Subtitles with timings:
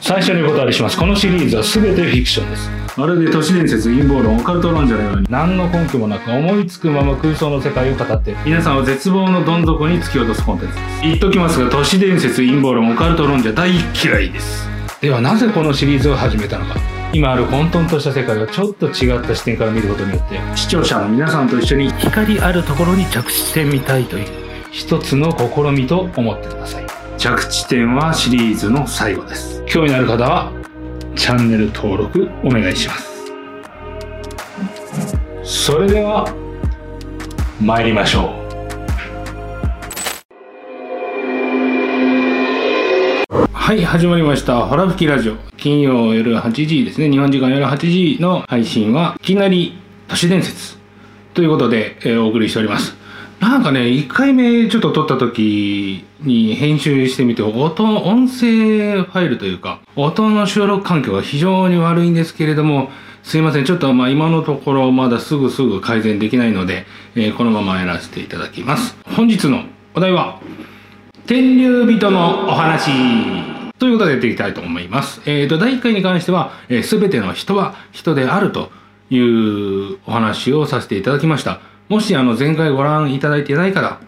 [0.00, 0.98] 最初にお断りします。
[0.98, 2.70] このシリーズは全てフィクションです。
[2.96, 5.26] まるで都市伝説陰謀論オカルト論者のように。
[5.28, 11.02] 何の根拠もなく思いつくまま空想の世界を語って皆さんを絶望のどん底に突き落とすコンテンツです。
[11.02, 14.68] 言っときますが都市伝説陰謀論オカルト論者大嫌いです。
[15.00, 24.26] ではなぜこのシリーズを始めたのか今ある混沌とした世界をちょっと違った視点から見ることによって視聴者の皆さんと一緒に光あるところに着地してみたいという。
[24.70, 26.86] 一つの試みと思ってください。
[27.16, 29.64] 着地点はシリーズの最後です。
[29.64, 30.52] 興味のある方は
[31.14, 33.24] チャンネル登録お願いします。
[35.42, 36.30] それでは
[37.62, 38.45] 参りましょう
[43.66, 47.10] はい始まりました「ホラ吹きラジオ」金曜夜8時ですね。
[47.10, 49.76] 日本時間夜8時の配信はいきなり
[50.06, 50.78] 都市伝説
[51.34, 52.96] ということで、えーお送りしております。
[53.40, 62.92] なんかね1回目ちょっと撮った時に編集してみて音音声ファイルというか音の収録環境が非常に悪いんですけれども
[63.24, 63.64] すいません。
[63.64, 68.96] ちょっとまあ今のところまだすぐすぐ改善できないので、えーこのままやらせていただきます。
[69.16, 70.38] 本日のお題は
[71.26, 73.55] 天竜人のお話。
[73.78, 75.20] ということでやっていきたいと思います。
[75.26, 78.70] えーと、第1回に関しては、えー、全ての人は人であると
[79.10, 81.60] いうお話をさせていただきました。
[81.88, 84.00] もしあの前回ご覧いただいていない方、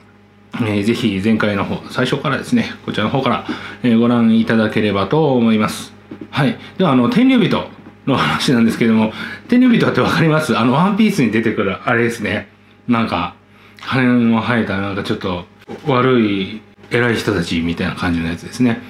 [0.54, 3.46] えーぜひ前回の方、最初からですね、こちらの方から、
[3.82, 5.92] えーご覧いただければと思います。
[6.30, 6.58] はい。
[6.78, 7.68] では、あの、天竜人
[8.06, 9.12] の話なんですけども、
[9.48, 10.58] 天竜人ってわかります？
[10.58, 12.48] あの、ワンピースに出てくるあれですね。
[12.88, 13.34] なんか、
[13.80, 15.44] 羽の生えたなんかちょっと
[15.86, 18.80] 悪い偉い人たちみたいな感じのやつですね。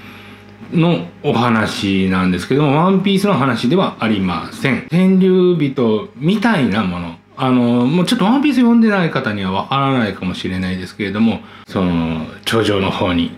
[0.73, 4.87] のお話なんですけども、ワンピースの話ではありません。
[4.89, 7.17] 天竜人みたいなもの。
[7.37, 13.31] あの、もうちょっとワンピース読んでない方にはわからないかもしれないですけれども、その、頂上の方に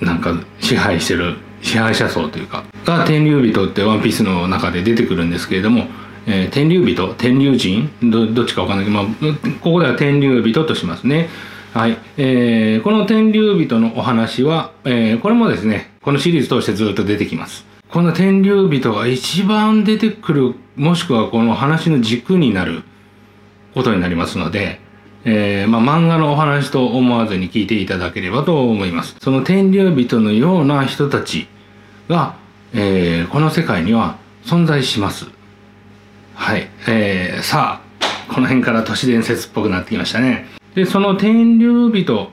[0.00, 5.86] なんか支配してる支配者層というかが天竜人ってワンピースの中で出てくるんですけれども、
[6.26, 7.14] えー天竜人？
[7.14, 7.90] 天竜人？
[8.34, 11.28] どっちかわかんないけど、まあ、ここでは天竜人としますね
[11.72, 22.84] はい、えーこの天竜人のお話は、えーこれもですねこのシリーズ通してずっと出てきますこの天竜人が一番出てくるもしくはこの話の軸になる
[23.74, 24.78] ことになりますので、
[25.24, 29.16] えーまあ、漫画のお話と思わずに聞いていただければと思います。
[29.20, 31.48] その天竜人のような人たち
[32.08, 32.36] が、
[32.72, 35.26] えーこの世界には存在します。
[36.36, 36.70] はい。
[36.86, 37.80] えーさ
[38.30, 40.46] あ、この辺から都市伝説っぽくなってきましたね。
[40.76, 42.30] で、その天竜人、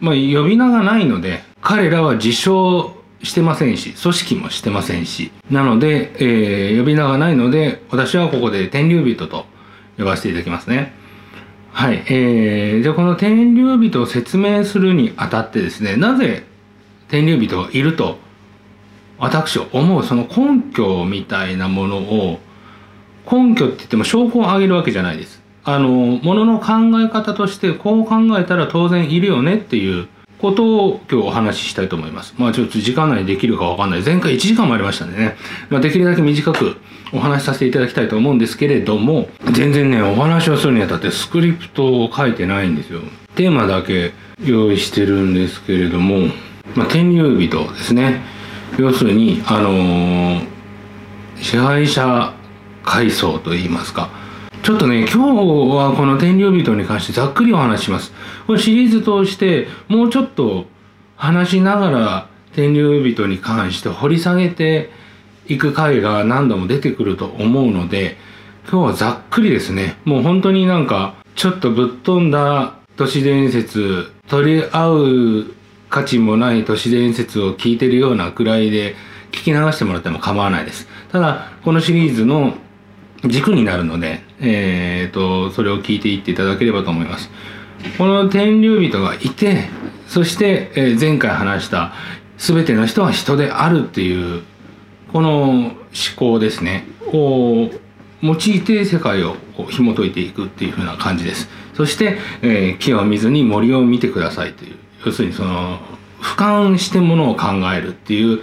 [0.00, 9.46] まあ、呼び名がないので、彼らは自称してませんし、組織もしてませんし、なので、えー呼び名がないので、私はここで天竜人と
[9.96, 10.92] 呼ばせていただきますね。
[11.72, 12.04] はい。
[12.08, 16.44] えー、じゃあこの天竜人を説明するにあたってですね、なぜ
[17.08, 18.18] 天竜人がいると、
[19.18, 22.38] 私は思うその根拠みたいなものを、
[23.30, 25.42] 根拠って言っても証拠を挙げるわけじゃないです。
[25.64, 32.34] あの、ものの考え方としてこう考えたら当然いるよねっていうことを今日お話ししたいと思います。
[32.38, 34.02] まあちょっと時間内にできるかわかんない。
[34.02, 35.36] 前回1時間もありましたんでね。
[35.70, 36.76] まあできるだけ短く
[37.12, 43.00] お話しさせていただきたいと思うんですけれども、全然ね、お話をするにあたってスクリプトを書いてないんですよ。
[43.34, 44.12] テーマだけ
[44.44, 46.28] 用意してるんですけれども、
[46.74, 48.20] まあ天竜人ですね。
[48.78, 50.58] 要するに、あのー
[51.40, 52.32] 支配者
[52.84, 54.10] 階層といいますか。
[54.62, 55.18] ちょっとね、今日
[55.74, 58.12] はこの天竜人に関してざっくりお話します。
[58.46, 60.66] これシリーズ通してもうちょっと
[61.16, 64.90] 話しながら天竜人に関して掘り下げて
[65.46, 68.16] いく回が何度も出てくると思うので、
[68.70, 75.46] 今日はざっくりですね、もう本当になんかちょっとぶっ飛んだ都市伝説、取り合う
[75.88, 78.94] 価値もない都市伝説を聞いてるようなくらいで
[79.32, 80.86] 聞き流してもらっても構わないです。
[81.10, 82.54] ただ、このシリーズの
[83.24, 87.30] 軸になるので、えー、と、それを聞いていっていただければと思います。
[87.96, 89.68] この天竜人がいて、
[90.06, 91.92] そして、え前回話した
[92.38, 94.42] 全ての人は人であるっていう、
[95.12, 95.74] この思
[96.16, 97.70] 考ですね、を
[98.22, 99.36] 用いて世界を
[99.68, 101.48] 紐解いていくっていう風な感じです。
[101.74, 105.80] そして、えー木を見ずに森を見てくださいという、要するにその、
[106.20, 108.40] 俯瞰してものを考えるっていう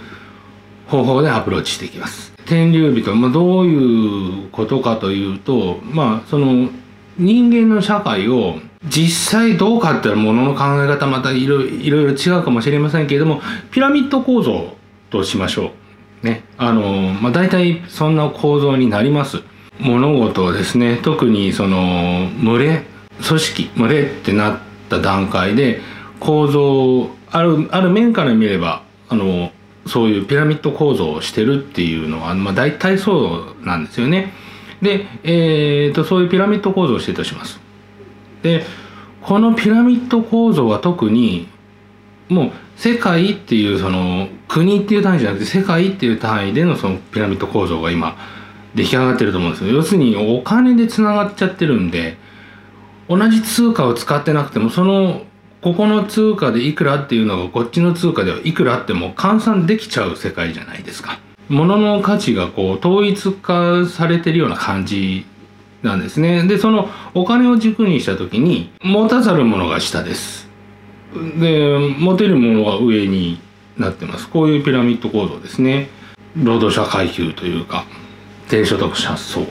[0.86, 2.35] 方法でアプローチしていきます。
[2.46, 6.70] 天竜人、まあ、どういうことかというと、まあ、その
[7.18, 13.40] 人間の社会を実際どうかっていうものの考え方またいろいろいろ違うかもしれませんけれども
[13.70, 14.76] ピラミッド構造
[15.10, 15.72] としましょ
[16.22, 16.26] う。
[16.26, 16.82] ねあの、
[17.20, 19.42] まあ、大体そんな構造になります
[19.78, 22.82] 物事をですね特にその群れ
[23.26, 24.58] 組織群れってなっ
[24.88, 25.80] た段階で
[26.20, 29.50] 構造あるある面から見ればあの
[29.86, 34.32] そういうピラミッド構造をしてるっていうのは、まあ、大体そうなんですよね。
[34.82, 37.60] で、えーと、そういうピラミッド構造をしてるとします。
[38.42, 38.64] で
[39.22, 41.48] このピラミッド構造は特に
[42.28, 48.16] もう世界っていうその国っていう単位じゃなくて世界っていう単位でのそのピラミッド構造が今
[48.74, 52.16] 出来上がってると思うんですよ要するにお金でつながっちゃってるんで
[53.08, 55.22] 同じ通貨を使ってなくてもその
[55.60, 61.18] ここの通貨でいくらっていうのがこっちの通貨ではいくらっても換算できちゃう世界じゃないですか。
[61.48, 65.24] 物の価値がこう統一化されてるような感じ
[65.82, 66.46] なんですね。
[66.46, 70.48] で、そのお金を軸にした時に持たざるものが下です。
[71.38, 73.40] で、持てるものが上に
[73.78, 74.28] なってます。
[74.28, 75.88] こういうピラミッド構造ですね。
[76.36, 77.86] 労働者階級というか
[78.48, 79.46] 低所得者層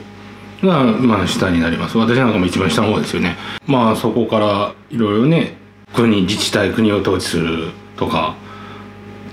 [0.61, 1.97] がまあ下になります。
[1.97, 3.37] 私なんかも一番下の方ですよね。
[3.65, 5.57] まあそこからいろいろね
[5.95, 8.35] 国自治体国を統治するとか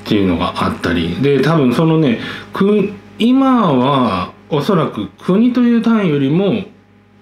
[0.04, 1.16] っていうのがあったり。
[1.20, 2.20] で多分そのね
[3.18, 6.64] 今はおそらく国という単位よりも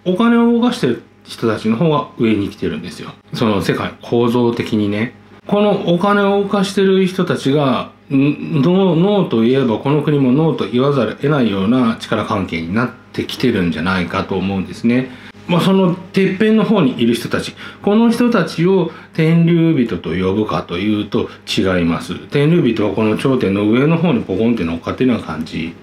[0.05, 3.11] お金を動かしてる人たちの方が上に来てるんですよ。
[3.35, 5.15] その世界構造的にね。
[5.47, 15.11] このお金を動かしてる人たちがノーといえばこの国もノーと言わざるを得ないような力関係になってきてるんじゃないかと思うんですね。
[15.50, 17.55] まあ、そのてっぺんの方にいる人たち。
[17.82, 22.14] この人たちを天竜人と呼ぶかというと違います。
[22.29, 25.75] 天竜人はこの頂点の上の方にポコンって乗っかってるような感じ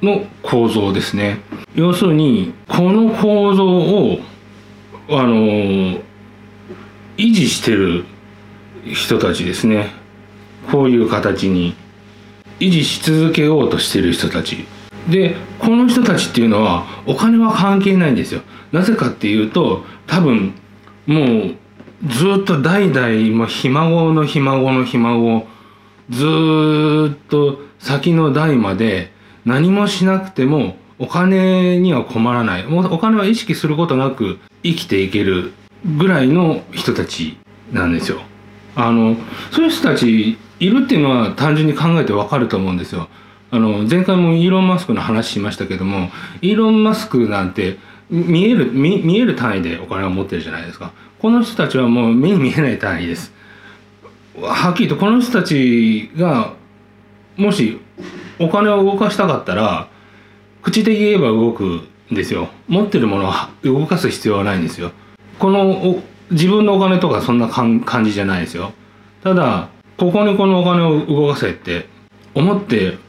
[0.00, 1.40] の構造ですね。
[1.74, 4.20] 要するにこの構造を
[5.08, 5.36] あの
[7.16, 8.04] 維持してる
[8.86, 9.92] 人たちですね。
[10.70, 11.74] こういう形に。
[12.60, 14.64] 維持し続けようとしてる人たち。
[15.08, 18.40] でこの人たちっていうのはお金は関係ないんですよ
[18.72, 20.54] なぜかっていうと多分
[21.06, 21.56] もう
[22.06, 25.46] ずっと代々もひ孫のひ孫のひ孫
[26.10, 26.24] ず
[27.14, 29.12] っと先の代まで
[29.44, 35.52] 何もしなくてもお金には困らないもうお金は意識することなく生きていける
[35.98, 37.36] ぐらいの人たち
[37.72, 38.20] なんですよ。
[38.76, 39.16] あの
[39.50, 43.08] そういう人たちいるっていうのは単純に考えてわかると思うんですよ。
[43.54, 46.10] あの前回もイーロン・マスクの話しましたけども
[46.42, 47.78] イーロン・マスクなんて
[48.10, 50.92] 見える見える単位でお金を持ってるじゃないですか。
[51.20, 53.32] この人たちはもう目に見えない単位です。
[54.40, 56.54] はっきりとこの人たちが
[57.36, 57.78] もし
[58.40, 59.86] お金を動かしたかったら
[60.60, 62.48] 口で言えば動くんですよ。
[62.66, 64.90] 持ってるものを動かす必要はないんですよ。
[65.38, 66.02] この
[66.32, 68.72] 自分のお金とかそんな感じじゃないですよ。
[69.22, 71.86] ただここにこのお金を動かせって
[72.34, 73.03] 思って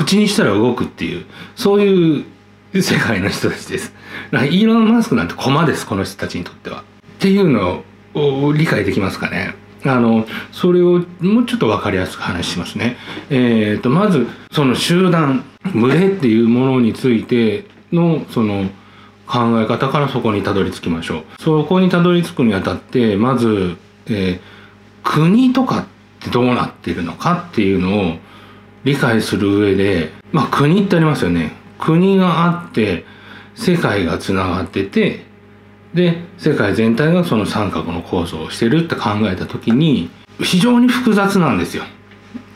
[0.00, 1.26] 口にしたら動くっていう
[1.56, 2.24] そういう
[2.72, 3.92] 世界の人たちです。
[4.32, 6.80] イーロン・マスクなんて駒ですこの人たちにとっては。
[6.80, 6.82] っ
[7.18, 9.54] ていうのを理解できますかね。
[9.84, 12.96] あのそれをもうちょっと分かりやすく話しますね。
[13.28, 15.44] えーと、まずその集団
[15.74, 18.70] 群れっていうものについてのその
[19.26, 21.24] 考え方からそこにたどり着きましょう。
[21.42, 23.76] そこにたどり着くにあたってまず、
[24.06, 24.40] えー、
[25.02, 25.84] 国とかっ
[26.20, 28.16] てどうなっているのかっていうのを
[28.84, 31.52] 理解する上で、まあ国ってありますよね。
[31.78, 33.04] 国があって、
[33.54, 35.24] 世界がつながってて、
[35.94, 41.84] で、世界全体がその三角の構造をしてるって考えた時に、非常に複雑なんですよ。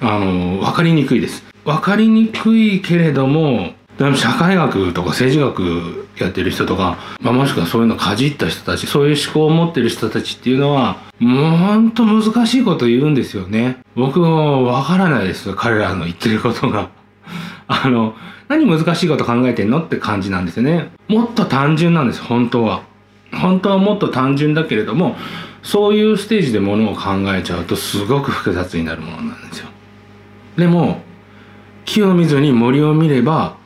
[0.01, 1.45] あの、わかりにくいです。
[1.65, 3.75] わかりにくいけれども、
[4.17, 13.79] 社会学とか政治学やってる人とか、まあ、もしくはそういうのかじった人たちそういう思考を持ってる人たちっていうのはもうほんと難しいこと言うんですよね。
[13.95, 16.91] 僕もわからないです彼らの言ってることが。
[17.67, 18.15] あの
[18.49, 20.91] 何難しいこと考えてんのって感じなんですよね。
[21.09, 22.83] もっと単純なんです本当は。
[23.33, 25.17] 本当はもっと単純だけれども
[25.63, 29.69] そういうステージでものを考えちゃうとすごく複雑になるものなんですよ。
[30.57, 31.03] でも
[31.85, 33.57] 木を見ずに森を見れば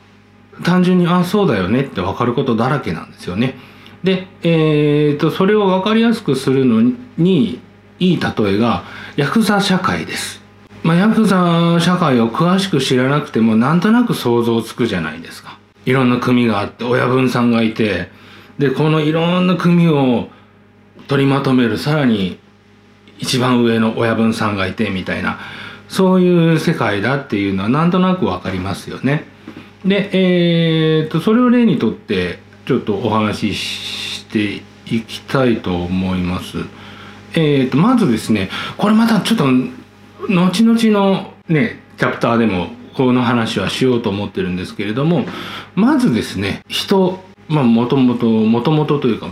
[0.63, 3.55] 単純にあそうだよねって分かることだらけなんですよね。
[4.03, 6.81] で、えーと、それを分かりやすくするの
[7.17, 7.59] に
[7.99, 8.83] いい例えが
[9.17, 10.41] ヤクザ社会です。
[10.83, 15.59] まあ、ヤクザ社会を詳しく知らなくてもなんとなく想像つくじゃないですか。
[15.85, 18.09] いろんな組があって親分さんがいて
[18.57, 20.29] でこのいろんな組を
[21.07, 22.39] 取りまとめるさらに
[23.17, 25.39] 一番上の親分さんがいてみたいな
[25.87, 29.25] そういう世界だっていうのはなんとなく分かりますよね。
[29.85, 36.57] で、えー、とそれを例にとってちょっとお話ししていきたいと思います。
[37.33, 39.45] えー、とまずですねこれまたちょっと
[40.27, 45.25] 後々のねチャプターでもこの話はしようと思ってるんですけれども
[45.75, 49.27] まずですね人まあもともともともとというか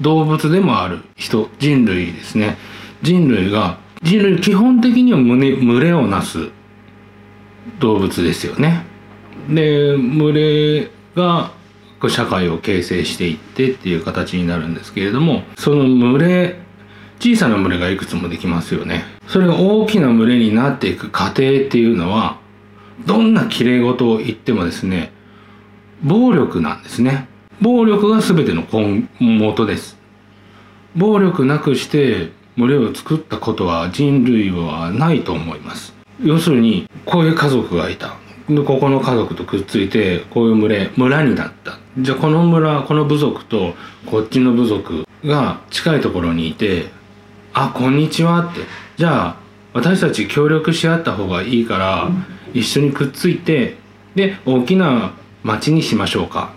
[0.00, 2.56] 動物でもある人人類ですね
[3.02, 6.50] 人類が人類基本的には群れをなす
[7.80, 8.86] 動物ですよね。
[9.48, 11.52] で群れが
[12.08, 16.60] 社会を形成していってっていう形になるんですけれどもその群れ
[17.18, 19.02] 小さな群れがいくつもできますよね。
[19.26, 21.34] それが大きな群れになっていく過程っ
[21.68, 22.38] ていうのは
[23.06, 25.12] どんな綺麗事を言ってもですね
[26.02, 27.26] 暴力なんですね。
[27.60, 29.98] 暴力が全ての根元です。
[30.94, 35.94] 暴力なくして群れを作ったことは人類はないと思います。
[36.22, 38.14] 要するにこういう家族がいた。
[38.48, 41.78] でここの家族とくっついてこういう群れ村になった。
[41.98, 43.74] じゃあこの村この部族と
[44.06, 46.86] こっちの部族が近いところにいて
[47.52, 48.60] 「あこんにちは」って。
[48.96, 49.36] じゃあ
[49.74, 52.10] 私たち協力し合った方がいいから
[52.54, 53.76] 一緒にくっついて
[54.14, 55.12] で大きな
[55.42, 56.50] 町にしましょうか。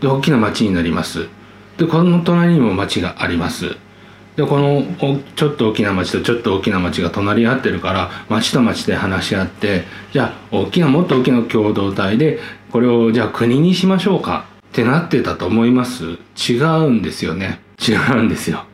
[0.00, 1.28] で大きな町になります。
[1.76, 3.76] でこの隣にも町があります。
[4.36, 4.84] でこの
[5.34, 12.38] ちょっと大きな町とちょっと大きな町が隣り合ってるから町と町で話し合ってじゃあ大きなもっと大きな共同体で
[12.70, 16.18] これをじゃあ国にしましょうかってなってたと思います？
[16.36, 17.60] 違うんですよね。
[17.78, 18.64] 違うんですよ。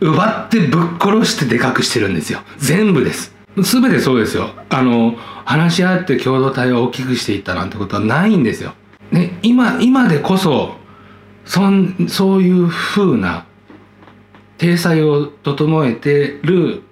[0.00, 2.40] 奪ってぶっ殺してでかくしてるんですよ。
[2.58, 3.32] 全部です。
[3.56, 4.50] 全てそうですよ。
[4.70, 5.14] あの
[5.44, 8.72] 話し合って共同体を大きくしていったなんてことはないんですよ、
[9.10, 10.76] ね、今今でこそ
[11.44, 13.46] そんそういう風な
[14.60, 16.82] 体裁を整えてる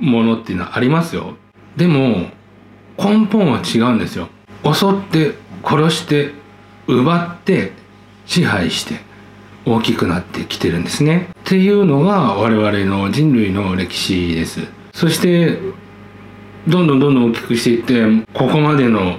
[0.00, 1.34] ものっていうのはありますよ。
[1.76, 2.30] でも
[2.98, 4.28] 根本は違うんですよ。
[4.64, 6.32] 襲って殺して
[6.86, 7.72] 奪って
[8.24, 9.00] 支配して
[9.66, 11.28] 大きくなってきてるんですね。
[11.40, 14.60] っていうのが我々の人類の歴史です。
[14.94, 15.58] そして
[16.66, 19.16] どんどんどんどん大きくしていってここまでの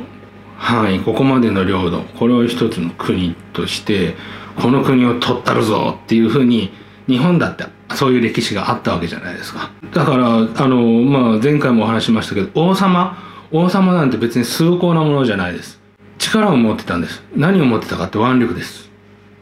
[0.57, 4.15] 範囲ここまでの領土これを一つの国として
[4.59, 6.71] この国を取ったるぞっていうふうに
[7.07, 7.65] 日本だって
[7.95, 9.71] そういう歴史があったわけじゃないですか。
[9.93, 13.17] だからあの、まあ、前回もお話しましたけど王様
[13.51, 15.79] 王様なんて別に崇高なものじゃないです。
[16.17, 17.23] 力を持ってたんです。
[17.35, 18.89] 何を持ってたかって腕力です。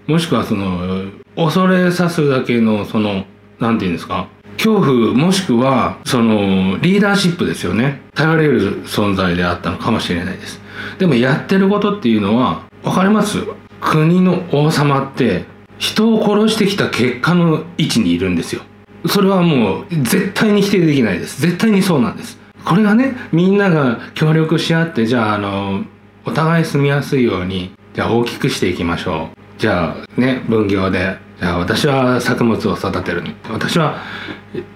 [0.08, 3.25] もしくはその恐れさすだけのその
[3.60, 8.01] 何て言うんですか恐怖もしくはそのリーダーシップですよね。
[8.16, 10.60] 頼れる存在であったのかもしれないです。
[10.98, 13.38] でもやってることっていうのは分かります？
[13.80, 15.46] 国の王様って
[15.80, 18.62] 人を殺してきた結果の位置にいるんですよ。
[19.08, 21.42] それはもう絶対に否定できないです。
[21.42, 22.38] 絶対にそうなんです。
[22.66, 25.84] これがねみんなが協力し合ってじゃああの
[26.26, 29.38] お互い住みやすいようにじゃあ大きくしていきましょう。
[29.58, 31.18] じゃあね分業で。
[31.40, 34.02] じゃあ私は作物を育てる私は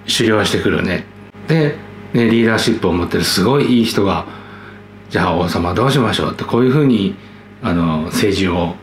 [0.08, 1.04] 狩猟してくるね。
[1.50, 1.76] で
[2.14, 4.26] ねリーダーシップを持ってるすごいいい人が
[5.10, 7.16] じゃあ王様どうしましょうってこういうふうに
[7.62, 8.76] あの政治を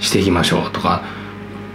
[0.00, 1.02] していきましょうとか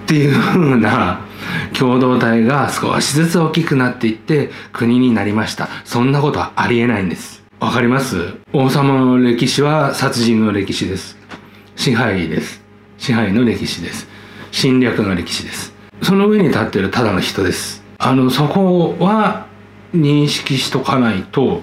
[0.03, 1.19] っていうふうな
[1.77, 5.67] 共同体が少しずつ大きくなっていって国になりました。
[5.83, 7.43] そんなことはありえないんです。
[7.59, 8.35] わかります？
[8.53, 11.17] 王様の歴史は殺人の歴史です。
[11.75, 12.61] 支配です。
[12.97, 14.07] 支配の歴史です。
[14.51, 15.73] 侵略の歴史です。
[16.01, 17.83] その上に立ってるただの人です。
[17.97, 19.47] あのそこは
[19.95, 21.61] 認識しとかないと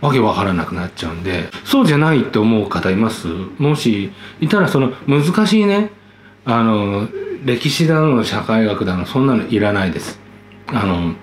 [0.00, 3.26] わけわからなくなっちゃうんでそうじゃないって思う方います？
[3.58, 5.90] もしいたらその難しいね
[6.44, 7.08] あの
[7.44, 10.20] 歴史だの社会学だのそんなのいらないです
[10.68, 11.14] あの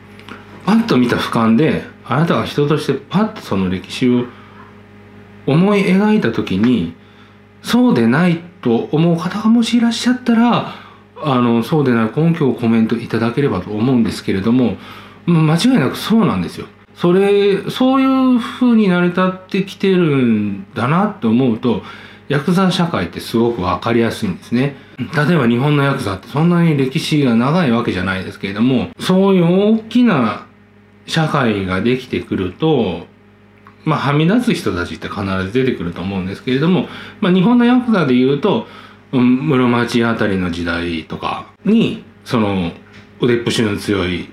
[0.65, 4.25] パッと見た俯瞰であなたが人としてパッとその歴史を
[5.47, 6.95] 思い描いた時に
[7.61, 10.75] そうでないと思う方がもしいらっしゃったら
[11.23, 14.77] あのそうでない根拠をコメントいただければと思うんですけれども
[15.25, 16.67] 間違いなくそうなんですよ。
[16.95, 21.83] それそういう風に成り立ってきてるんだなって思うと
[22.29, 24.75] ヤクザ社会ってすごく分かりやすいんですね。
[24.97, 30.47] 例えば日本のヤクザってそんなに歴史が長いわけじゃないですけれどもそういう大きな
[31.05, 33.05] 社会ができてくると
[33.83, 36.87] まあはみ出す人たちって必ず出てくると思うんですけれども、
[37.19, 38.67] まあ、日本のヤクザでいうと、
[39.11, 42.71] うん、室町あたりの時代とかにその
[43.21, 44.29] 腕っぷしの強い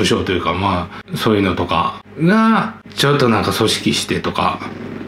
[0.00, 4.58] 武将というかまあそういうのとかがちょっとなんか組織してとか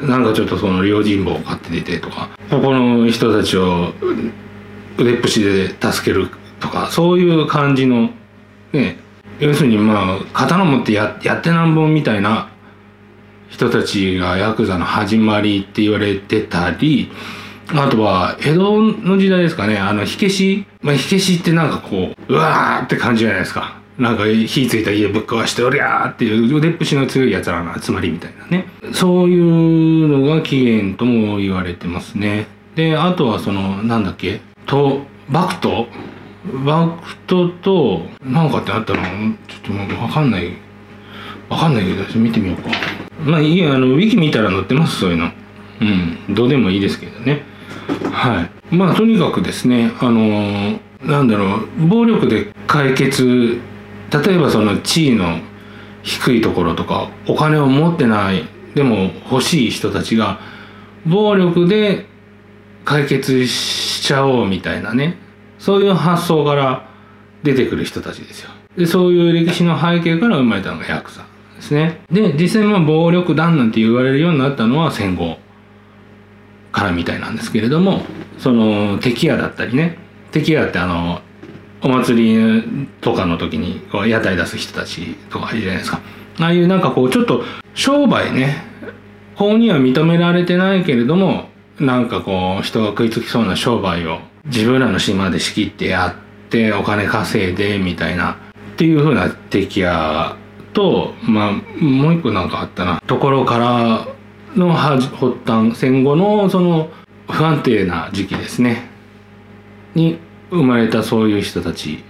[0.03, 3.95] なんかちょっとその用心棒を買って出てとかここの人たちを
[4.99, 6.29] 腕っぷしで助ける
[6.61, 8.11] とかそういう感じの
[8.73, 8.99] ね
[9.41, 12.51] 要するにまあ刀持ってややってなんぼみたいな
[13.49, 17.11] 人たちがヤクザの始まりって言われてたり
[17.75, 23.82] あとは江戸の時代ですかねあの火消しまあ火消しってなんかこううわーって感じじゃないですか。
[24.03, 28.67] なんか火ついた家ぶっ壊しておりゃーっていう腕っぷしの強いやつらの集まりみたいなね。
[28.93, 32.49] そういうのが起源とも言われてますね。
[32.75, 34.41] であとはそのなんだっけ？
[34.67, 35.87] とバクト？
[36.65, 39.03] バクトとなんかってあったの？
[39.47, 40.53] ちょっともう分かんない。
[41.49, 42.71] 分かんないけど見てみようか。
[43.25, 45.31] まあいいやあのウィキ見たら載ってますそういうの。
[45.81, 46.35] うん。
[46.35, 47.43] どうでもいいですけどね。
[48.11, 48.75] はい。
[48.75, 53.61] まあとにかくですねあのなんだろう暴力で解決
[54.13, 55.41] 例えばその地位の
[56.03, 60.41] 低いところとかお金を持ってないでも欲しい人たちが
[61.07, 62.07] 暴力で
[62.85, 65.17] 解決しちゃおうみたいなね
[65.59, 66.89] そういう発想から
[67.43, 68.51] 出てくる人たちですよ。
[68.77, 71.25] でそういう歴史の背景から生まれたのがヤクザ
[71.57, 72.01] ですね。
[72.11, 75.39] で実際まあ暴力団なんて言われるようになったのは戦後
[76.73, 78.03] からみたいなんですけれども
[78.39, 79.99] その敵屋だったりね
[80.33, 81.21] 敵屋ってあの
[81.83, 86.01] お祭りとかの時に屋台出す人たちとかいるじゃないですか。
[86.39, 88.63] ああいうなんかこうちょっと商売ね
[89.35, 91.49] 法には認められてないけれども
[91.79, 98.37] なんかこう人が食いつきそうな商売を自分らの島で仕切ってやってお金稼いでみたいなっ
[98.77, 100.37] ていう風な敵屋
[100.73, 103.03] とまあもう一個なんかあったな。
[103.07, 104.07] ところから
[104.57, 105.09] の発
[105.45, 106.91] 端戦後のその
[107.29, 108.89] 不安定な時期ですね。
[109.95, 110.19] に
[110.53, 112.05] 生まれたそういう人たち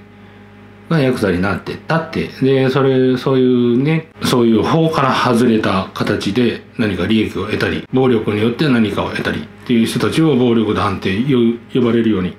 [0.89, 2.29] がヤクザになってったって。
[2.43, 11.17] でそれそういうねそういう法から外れた形で何か利益を得たり暴力によって何かを得たりっていう人たちを暴力団って
[11.73, 12.37] 呼ばれるように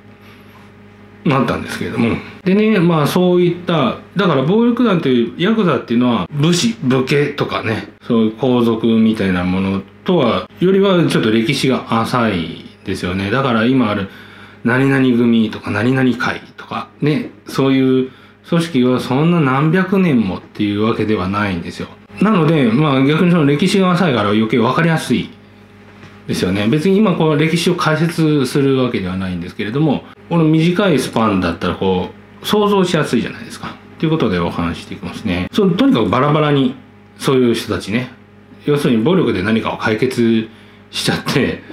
[1.26, 2.18] なったんですけれども。
[2.44, 13.32] でねまあそういっただから暴力団というヤクザっていうのは武士武家とかねそういう皇族みたいなものとはよりはちょっと歴史が浅いですよね。
[13.32, 14.10] だから今ある
[14.64, 18.12] 何々組とか何々会とかねそういう
[18.48, 21.88] 組織はそんな何百年もっていうわけではないんですよ。
[22.22, 25.30] なのでまあ逆にその歴史が浅いから余計分かりやすい
[26.28, 26.68] ですよね。
[26.68, 32.10] 別に今この歴史を解説するわけではないんですけれどもこの短いスパンだったらこ
[32.42, 33.76] う想像しやすいじゃないですか。
[34.00, 35.48] ということでお話していきますね。
[35.52, 36.76] そのとにかくバラバラに
[37.18, 38.12] そういう人たちね。
[38.66, 40.48] 要するに暴力で何かを解決
[40.92, 41.64] しちゃって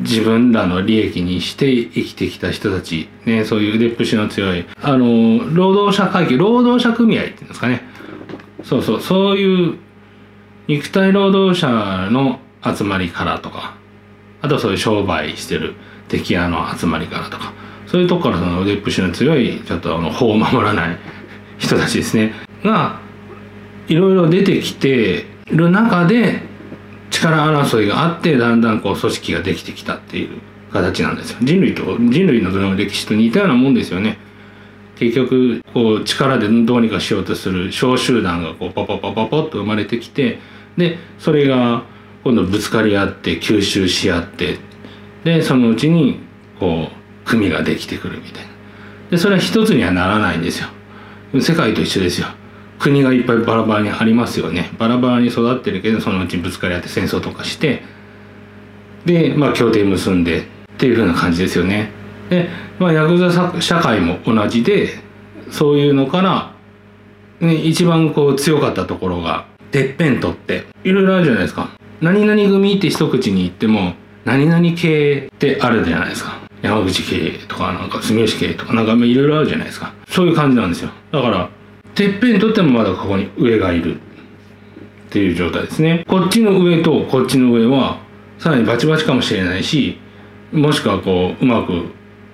[0.00, 7.82] 自分らの利益にして生きてきた人たち、ね、そういう腕っぷしの強いあの労働者会議労働者組合っていうんですかね。
[8.62, 9.78] そうそうそういう
[10.66, 13.76] 肉体労働者の集まりからとか
[14.42, 15.74] あとはそういう商売してる
[16.08, 17.52] 敵屋の集まりからとか
[17.86, 20.98] そういうとこからその腕っぷしの強いちょっとあの法を守らない
[21.58, 22.34] 人たちですね。
[22.62, 23.00] が
[23.88, 26.42] いろいろ出てきてる中で
[27.18, 30.40] 力争いがあってだんだんこう組織ができてきたっていう
[30.72, 31.38] 形なんですよ。
[31.42, 34.18] 人類と人類の歴史と似たようなもんですよね。
[34.96, 40.38] 結局こう力でどうにかしようとする小集団がこうパパパパパッと生まれてきて
[40.76, 41.84] でそれが
[42.24, 44.58] 今度ぶつかり合って吸収し合って
[45.24, 46.20] でそのうちに
[46.58, 48.48] こう組ができてくるみたいな。
[49.10, 50.68] でそれは一つにはならないんですよ。
[51.40, 52.28] 世界と一緒ですよ。
[52.78, 54.70] 国がいっぱいバラバラにありますよね。
[54.78, 57.82] バラバラに育ってるけどそのうちぶつかり合って戦争とかして
[59.04, 60.42] でまあ協定結んでっ
[60.78, 61.90] ていう風な感じですよね。
[62.30, 65.00] でまあヤクザ社会も同じで
[65.50, 66.54] そういうのから、
[67.40, 71.70] ね、一番こう強かったところがてっぺん取っていろいろあるじゃないですか。
[72.00, 76.38] 何々組って一口に言っても何々系ってあるじゃないですか。
[76.62, 79.92] 山口系とかなんか住吉系とかなんかいろいろあるじゃないですか。
[80.08, 80.90] そういう感じなんですよ。
[81.12, 81.48] だから
[81.98, 83.98] てっぺんにとってもまだここに上がいるっ
[85.10, 86.04] ていう状態ですね。
[86.06, 87.98] こっちの上とこっちの上は
[88.38, 89.98] さらにバチバチかもしれないし
[90.52, 91.86] もしくはこううまく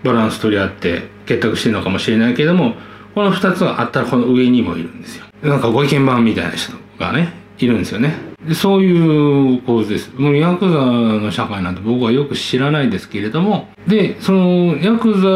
[0.02, 2.74] バランス取り合って結託してるのかもしれないけども
[3.14, 5.24] この2つがあったらこの上にもいるんですよ。
[5.42, 8.16] なんかご意見番みたいな人がねいるんですよね。
[8.46, 10.12] でそういう構図です。
[10.14, 15.26] もうヤクザの社会なんて僕はよく知らないですけれどもでそのヤクザ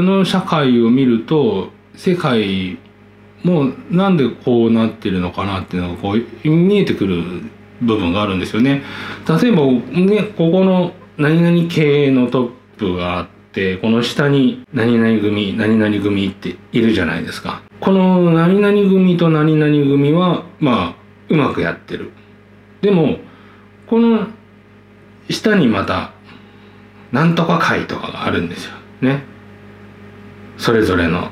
[0.00, 2.78] の社会を見ると世界
[3.44, 7.22] もうなんでこうなってるのかなっていうのがこう見えてくる
[7.80, 8.82] 部分があるんですよね。
[9.28, 17.62] 例えばねここの何々系のトップがあってこの下に何々組何々組っているじゃないですか。
[17.80, 20.96] この何々組と何々組はまあ
[21.28, 22.12] うまくやってる。
[22.80, 23.18] でも
[23.86, 24.28] この
[25.28, 26.12] 下にまた
[27.10, 29.24] なんとか会とかがあるんですよね。
[30.56, 31.30] それぞれの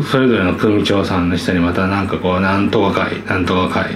[0.00, 3.94] それぞれの組長さんの下にまたなんかこうなんとか会なんとか会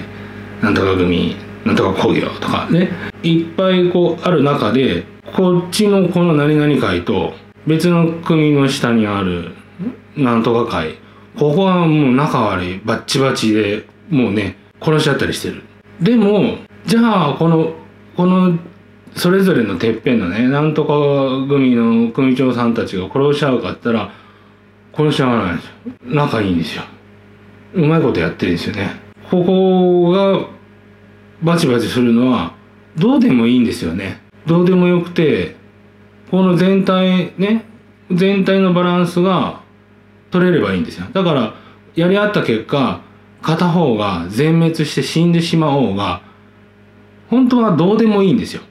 [0.61, 2.67] なんとか組なんとか工業とか。
[2.69, 2.89] ね。
[3.23, 5.05] いっぱいこうある中で
[5.35, 7.33] こっちのこの何々会と
[7.65, 9.51] 別の組の下にある
[10.15, 10.97] なんとか会
[11.37, 15.63] ここはもう仲悪いバッチバチでもうね殺しちゃったりしてる。
[15.99, 17.73] でもじゃあこの
[18.15, 18.57] この
[19.15, 20.93] それぞれのてっぺんのねなんとか
[21.47, 24.11] 組の組長さんたちが殺し合うかったら
[24.97, 25.65] 殺し合わないんです。
[25.67, 25.71] よ
[26.05, 26.83] 仲いいんですよ。
[27.75, 28.89] うまいことやってるんですよね。
[29.29, 30.47] ここが
[31.43, 32.55] バチバチするのは
[32.97, 34.21] どうでもいいんですよね。
[34.47, 35.55] どうでもよくて
[36.31, 37.65] この全体ね
[38.11, 39.61] 全体のバランスが
[40.31, 41.05] 取れればいいんですよ。
[41.13, 41.53] だから
[41.95, 43.01] やり合った結果
[43.41, 46.21] 片方が全滅して死んでしまおうが
[47.29, 48.63] 本当はどうでもいいんですよ。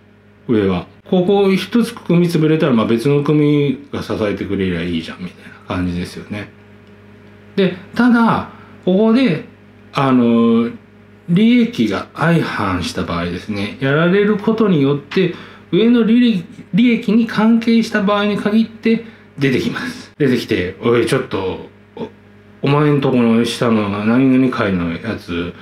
[0.48, 0.86] 上は。
[1.08, 5.55] ここ一つ組潰れたらまあ別の組が支えてくれりゃいいじゃんみたいな。
[5.66, 6.48] 感じですよね。
[7.56, 8.50] でただ
[8.84, 9.44] ここで
[9.92, 10.70] あの
[11.28, 15.34] 利益が相反した場合ですねやられることによって
[15.72, 19.04] 上の利益に関係した場合に限って
[19.38, 20.12] 出てきます。
[20.18, 21.68] 出てきて「おいちょっと
[22.62, 25.52] お前んとこの下の何々会のやつ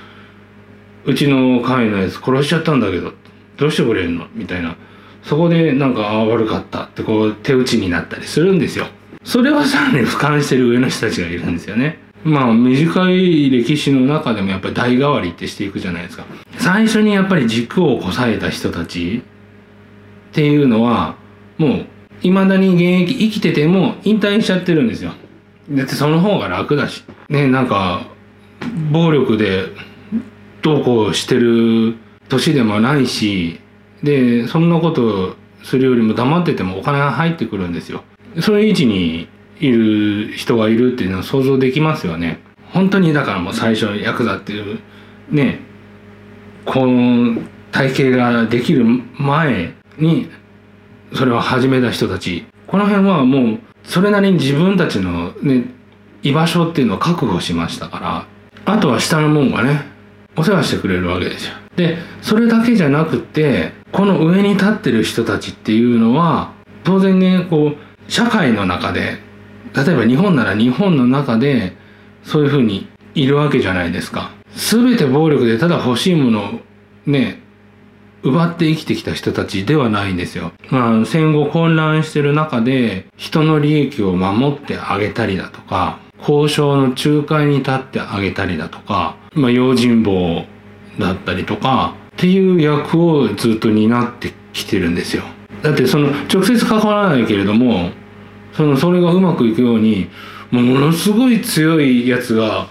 [1.05, 3.13] うちの会のやつ殺しちゃったんだけど
[3.57, 4.75] どうしてくれんの?」みたいな。
[5.23, 8.85] そこでなんか「ああ悪かった」ってこう手打ちになったりするんですよ。
[9.25, 11.97] それはさらに俯瞰してる上の人たちがいるんですよね。
[12.23, 16.25] まあ短い歴史の中でもやっぱり代替わりってしていくじゃないですか。
[16.59, 19.23] 最初にやっぱり軸をこさえた人たち
[20.29, 21.15] っていうのは
[21.57, 21.85] もう
[22.21, 25.11] いまだに現役生きてても引退しちゃってるんですよ。
[25.71, 27.03] だってその方が楽だし。
[27.27, 28.07] ねなんか
[28.91, 29.65] 暴力で
[30.61, 31.95] どうこうしてる
[32.29, 33.59] 年でもないし
[34.03, 38.03] でそんなことするよりも黙っててもお金が入ってくるんですよ。
[38.39, 39.27] そういう位置に
[39.59, 42.39] いる人がいるっていうのは想像できますよね。
[42.71, 44.79] 本当にだからもう最初ヤクザっていう
[45.31, 45.59] ね
[46.65, 48.85] この体系ができる
[49.17, 50.29] 前に
[51.13, 52.45] それを始めた人たち。
[52.67, 55.65] この辺はもうそれなりに自分たちのね
[56.23, 58.27] 居場所っていうのを確保しましたから。
[58.65, 59.85] あとは下の門がね
[60.35, 61.53] お世話してくれるわけですよ。
[61.75, 66.51] でそれだけじゃなくてこの上に立ってる人たちっていうのは
[66.83, 69.17] 当然ねこう社会の中で
[69.75, 71.73] 例えば日本なら日本の中で
[72.23, 76.59] そういうふうにいるわけじゃないですか全て暴力でただ欲しいものを
[77.05, 77.41] ね
[78.23, 80.51] 奪って生きてきた人たちではないんですよ。
[80.71, 90.45] まあ、戦後混乱してる中で人の利益を守ってあげたりだとか交渉の仲介に立ってあげたりだとか、まあ、用心棒
[90.97, 95.23] だったりとかっていう役をずっと担ってきてるんですよ。
[95.61, 97.91] だってその直接関わらないけれども
[98.53, 100.09] そのそれがうまくいくように
[100.51, 102.67] ものすごい強いやつが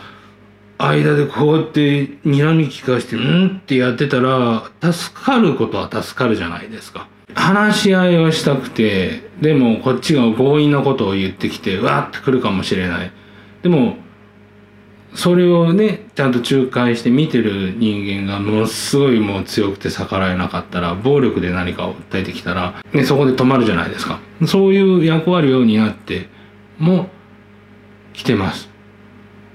[0.79, 7.09] 間でこうやって睨み利かしてうんってやってたら助かることは助かるじゃないですか。
[7.35, 13.11] 話し合いをしたくてでもこっちが強引なことを言ってきてわーってくるかもしれない。
[13.62, 13.97] でも
[15.14, 24.18] それをねちゃんと仲介して見てる人間がものすごいもう強くて逆らえなかったら暴力で何かを訴えてきたら、ね、そこで止まるじゃないですか。
[24.46, 26.29] そういう役割を担って
[26.79, 27.09] も
[28.12, 28.68] 来てます。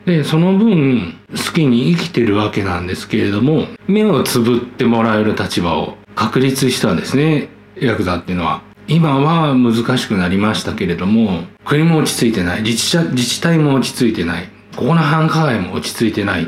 [0.06, 7.50] でその分好きに生きてるわけなんですけれども目をつぶってもらえる立場を確立したんですね。
[7.76, 8.62] ヤクザっていうのは。
[8.88, 12.64] 今は難しくなりましたけれども国も落ち着いてない。
[12.64, 14.50] 自治自治体も落ち着いてない。
[14.76, 16.48] ここの繁華街も落ち着いてないっ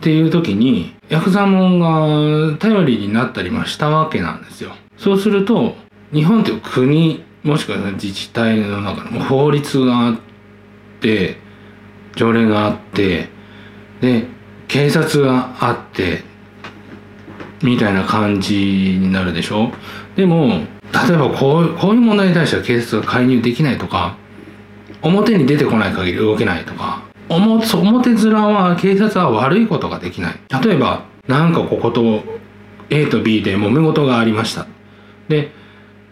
[0.00, 1.80] ていう時にヤクザモン
[2.52, 4.72] が頼りになったりもしたわけなんですよ。
[4.98, 5.74] そうすると
[6.12, 10.18] 日本っていう国もしくは自治体の中の法律があっ
[11.00, 11.38] て
[12.14, 13.28] 条例があって
[14.00, 14.26] で
[14.68, 16.24] 警察があって
[17.62, 19.70] みたいな感じになるでしょ。
[20.16, 20.64] でも
[21.08, 24.16] 例えばこうこういう問題に対しては警察が介入できないとか
[25.02, 30.34] 表に出てこない限り動けないとか表表面は警察は悪いことができない。
[30.62, 32.22] 例えばなんかここと
[32.90, 34.66] A と B で揉め事がありました。
[35.28, 35.50] で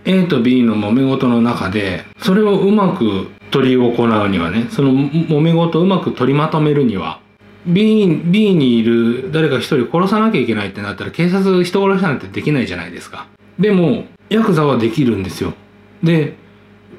[0.05, 7.21] A と B の揉め事の中でそれをうまく取り行うにはねその揉め事をうまく取りまとめるには
[7.67, 13.29] B, B にいる誰か一人殺さなきゃいけないってなったら警察人殺しなんてできないじゃないですか。
[13.59, 15.55] でもヤクザはできるんですよ。
[16.03, 16.35] で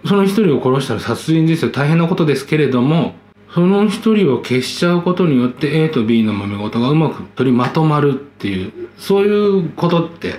[0.05, 1.71] その一人を殺したら殺人ですよ。
[1.71, 3.13] 大変なことですけれども
[3.55, 10.35] その一人を消しちゃうことによって A と B の揉め事がうまく取りまとまるっていうそういうことって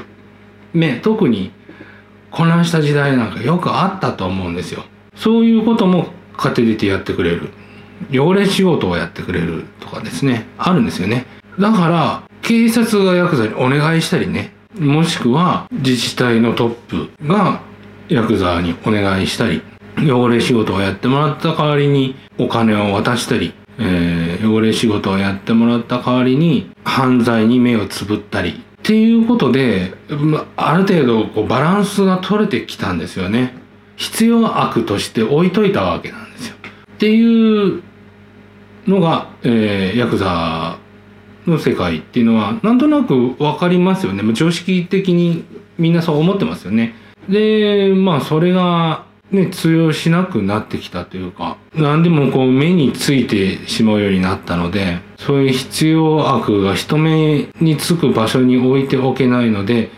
[0.74, 1.50] ね特に
[2.30, 4.84] 混乱した時代なんかよくあったと思うんですよ。
[5.14, 7.48] そういうことも家庭出てやってくれる。
[8.12, 10.44] 汚れ仕事をやってくれるとかですね。
[10.58, 11.24] あるんですよね。
[11.58, 14.52] だから警察がヤクザにお願いしたりね。
[14.78, 17.62] もしくは自治体のトップが
[18.10, 19.62] ヤクザにお願いしたり。
[19.98, 33.54] 汚れ仕事をやってもらった代わりにお金を渡したりえー、汚れ仕事をやってもらった代わりに犯罪に目をつぶったりっていうことでまある程度こうバランスが取れてきたんですよね。
[33.96, 36.56] 必要悪として置いといたわけなんですよ。
[36.94, 37.82] っていう
[38.86, 40.78] のが、えー、ヤクザ
[41.46, 44.22] の世界っていうのはなんとなく分かりますよね。
[44.34, 45.44] 常識的に
[45.78, 46.94] みんなそう思ってますよね。
[47.28, 59.90] でまあそれがね、通用しなくなってきたというか、何でもこう目についてしまうようになったので、そういう必要悪が人目につく場所に置いておけないので、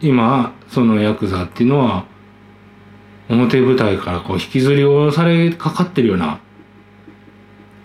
[0.00, 2.06] 今、そのヤクザっていうのは、
[3.28, 6.40] 表舞台からこう引きずり下ろされかかってるような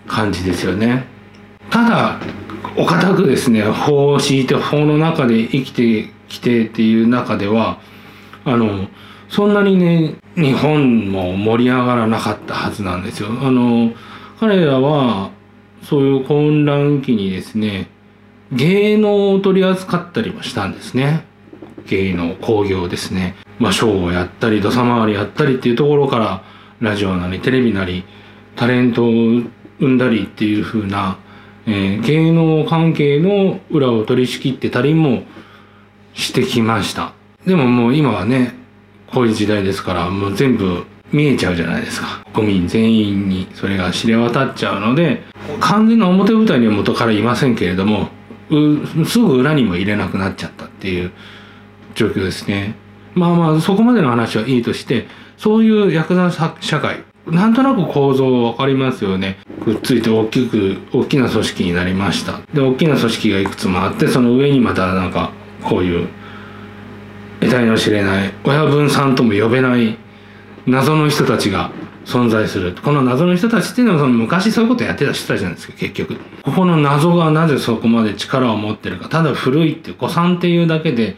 [0.07, 1.05] 感じですよね。
[1.69, 2.19] ただ、
[2.77, 7.79] お堅くですね、法を敷いて法の中で生きてきてっていう中では、
[8.45, 8.87] あの、
[9.29, 13.29] そんなにね日本も盛り上がらなかったはずなんですよ。
[13.29, 13.93] あの
[14.39, 15.31] 彼らは
[15.83, 17.89] そういう混乱期にですね
[18.51, 21.25] 芸能を取り扱ったりもしたんですね。
[21.87, 23.35] 芸能興行ですね。
[23.59, 26.43] まあショーをやったり土佐回りやったりっていうところから
[26.79, 28.05] ラジオなりテレビなり
[28.55, 31.17] タレントを生んだりっていう風な、
[31.65, 35.23] えー、芸能関係の裏を取り仕切ってたりも
[36.13, 37.13] してきました。
[37.45, 38.58] でももう今はね
[39.11, 42.23] こういう時代ですからもう全部見えちゃうじゃないですか。
[42.33, 45.23] 国民全員にそれが知れ渡っちゃうので
[45.59, 48.09] 完全な表舞台には元からいませんけれども
[49.05, 51.11] すぐ裏にも入れなくなっちゃったっていう
[51.95, 52.75] 状況ですね。
[53.15, 59.37] まあまあそこまでの話はいいとしてそういうヤクザ社会なんとなく構造分かりますよね。
[59.63, 62.39] くっついて大きく大きな組織になりました。
[62.53, 65.31] で大きな組織がいくつもあってその上にまたなんか
[65.63, 66.07] こういう
[67.39, 68.33] 得体の知れない。
[68.43, 69.97] 親分さんとも呼べない。
[70.67, 71.71] 謎の人たちが
[72.05, 72.75] 存在する。
[72.75, 76.17] この謎の人たちっていうのはその昔そういうことやってた人たちなんですけど結局。
[76.43, 79.09] ここの謎がなぜそこまで力を持ってるか。
[79.09, 81.15] ただ古いって古参っていうだけで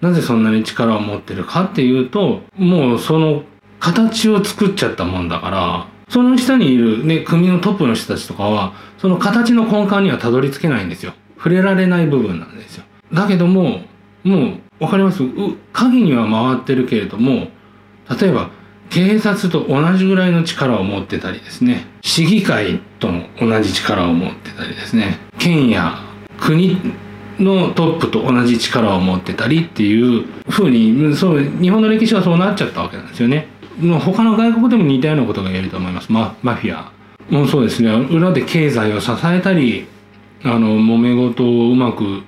[0.00, 3.44] なぜそんなに力を持ってるかっていうともうその
[3.80, 11.14] 形を作っちゃったもんだからその下にいるね組のトップの人たちとかはその形の根幹にはたどり着けないんですよ。
[11.36, 12.84] 触れられない部分なんですよ。
[13.12, 13.82] だけども
[14.26, 15.22] もうわかります？
[15.72, 17.48] 影には回ってるけれども
[18.20, 18.50] 例えば
[18.90, 21.86] 警察と同じぐらいの力を持ってたりですね。
[22.02, 25.18] 市議会とも同じ力を持ってたりですね。
[25.38, 25.98] 県や
[26.38, 26.76] 国
[27.38, 33.48] のトップと同じ力を持ってたりっていうふうにそう日本の歴史はそうなっちゃったわけなんですよね。
[34.04, 36.10] 他の外国でも似たようなことが言えると思います。
[36.10, 36.90] ママフィア。
[37.30, 37.90] もそうですね。
[37.90, 39.86] 裏で経済を支えたり
[40.44, 42.22] あの揉め事をうまく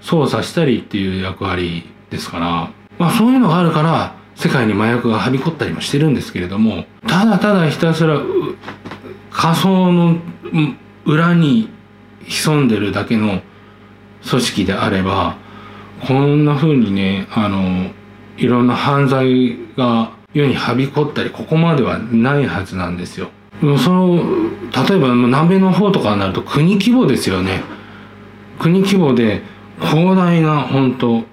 [0.00, 8.20] 操作したりっていう役割ですから、まあそういうのがあるから世界に麻薬がはびこったりもしてるんですけれども、ただただひたすら
[9.30, 10.16] 仮想の
[11.04, 11.68] 裏に
[12.24, 13.40] 潜んでるだけの
[14.28, 15.36] 組織であれば、
[16.06, 17.90] こんな風にね、あの、
[18.36, 23.30] いろんな犯罪が世にはびこったり、ここまではないはずなんですよ。
[23.60, 24.22] その、
[24.88, 27.62] 例えば南米の方とかになると国規模ですよね。
[28.58, 29.42] 国規模で
[29.80, 31.24] 広大な本当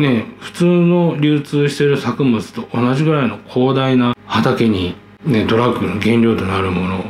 [0.00, 7.04] ね普通の流通してる作物と同じぐらいの広大な畑に、ね、ドラッグの原料となるものを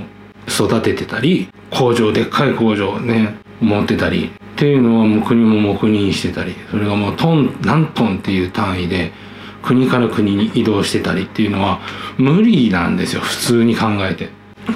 [0.49, 9.13] 育ててたり工場でっかい工場をね持ってたりっていうのはもう国も黙認してたりそれがもうトン何トンっていう単位で
[9.63, 11.81] 国から国に移動してたりっていうのは
[12.19, 14.29] 無理なんですよ普通に考えて。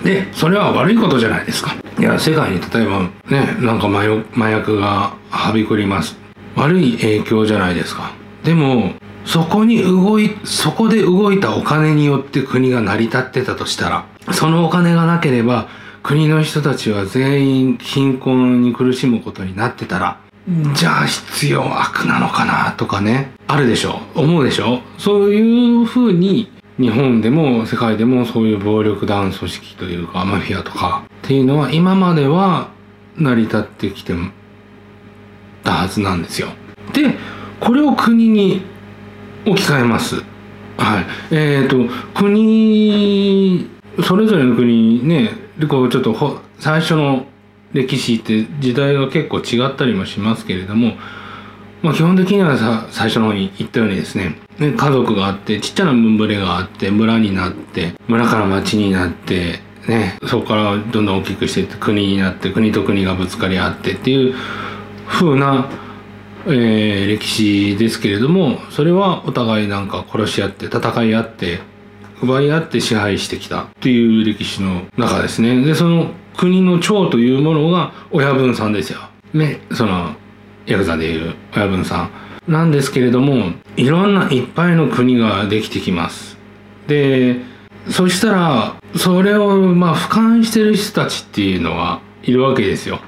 [0.04, 1.74] でそれは悪いことじゃないですか。
[1.98, 6.16] いや世界に例えばねなんか麻薬がはびこります。
[6.56, 8.12] 悪い影響じゃないですか。
[8.44, 8.92] でも
[9.24, 15.68] そこに動いそこで動いたお金によって国が成り立ってたとしたらそのお金がなければ
[16.02, 20.18] 国の人たちは全員貧困に苦しむことになってたら
[20.74, 24.00] じゃあ必要悪なのかなとかねあるでしょ。
[24.14, 24.80] 思うでしょ。
[24.96, 32.70] そういうふうに日本でも世界でもそういう暴力団組織というかマフィアとかっていうのは今までは
[33.16, 34.14] 成り立ってきて
[35.64, 36.48] たはずなんですよ。
[36.92, 37.16] で
[37.60, 38.62] これを国に
[39.44, 40.22] 置き換えます。
[40.76, 43.68] はい、えっ、ー、と国
[44.04, 45.30] それぞれの国ね
[45.68, 47.26] こうちょっと最初の
[47.72, 50.92] 歴史って時代が結構違ったりもしますけれども
[51.82, 64.34] まあ、基本的にはさ最初の方に言ったようにですねね家族があってちっちゃな群れがあって村になって村から町になってねそこからどんどん大きくしていって国になって国と国がぶつかり合ってっていう
[65.06, 65.70] 風な、
[66.46, 71.60] えー、歴史ですけれどもそれはお互いなんか殺し合って戦い合って
[72.20, 75.64] 奪い合って支配してきたっていう歴史の中ですね。
[75.64, 78.98] でその国の長というものが親分さんですよ。
[79.32, 80.16] ねその
[80.68, 82.10] ヤクザでいう親分さん。
[82.46, 86.38] なんですけれどもいろんないっぱいの国ができてきます。
[86.86, 87.40] で
[87.90, 93.00] そしたらそれをまあ俯瞰してる人たちっていうのはいるわけですよ。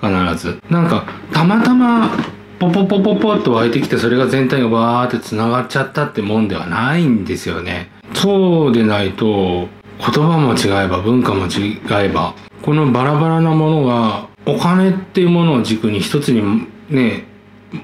[0.00, 0.60] 必ず。
[0.70, 2.10] なんかたまたま
[2.58, 7.90] ポポポポポっと湧いてきてそれが全体がバーってつながっちゃったってもんではないんですよね。
[8.14, 17.24] そうでないと言葉も違えば文化も違えばこのバラバラなものがお金っていうものを軸に一つにね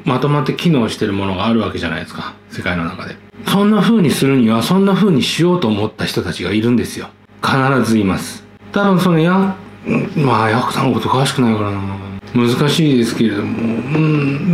[0.04, 2.34] まとまって機能してるものがあるわけじゃないですか。
[2.50, 3.16] 世界の中で。
[3.46, 7.08] そんな風にするにはそんな風にしようと思った人たちがいるんですよ。
[7.42, 7.56] 必
[7.90, 8.44] ずいます。
[8.72, 9.56] 多分そのや
[10.16, 11.80] まあヤクザのこと詳しくないからな。
[12.34, 13.76] 難しいですけれども、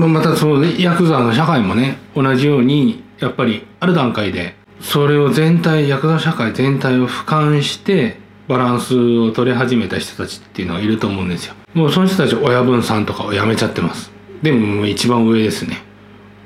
[0.03, 8.18] うん、またその、ヤクザの社会もね同じようにやっぱりある段階でそれを全体ヤクザ社会全体を俯瞰して
[8.49, 11.55] バランスを取り始めた人たちっていうのがいると思うんですよ。
[11.74, 14.11] もうその人たち親分さんとかを辞めちゃってます。
[14.42, 15.83] でも一番上ですね。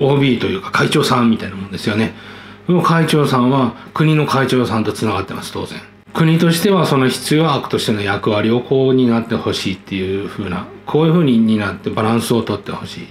[0.00, 2.14] OB というか会長さんみたいなもんですよね。
[2.66, 5.80] その会長さんは国の会長さんとつながってます当然。
[6.12, 13.08] 国としてはその必要悪としての役割をこうになってほしいっていうふうなこういうふうにになってバランスをとってほし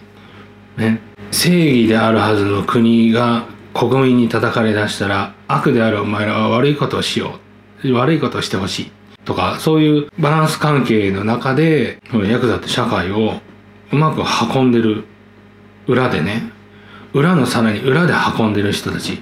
[0.78, 7.40] い、ね、正義であるはずの国が国民に叩かれ出したら悪であるお前らは悪いことをしよ
[7.84, 7.92] う。
[7.92, 8.92] 悪いことをしてほしい。
[9.26, 13.34] とかそういうバランス関係の中でヤクザって社会を
[13.92, 14.22] うまく
[14.56, 15.06] 運んでる
[15.88, 16.52] 裏でね
[17.14, 19.22] 裏のさらに裏で運んでる人たち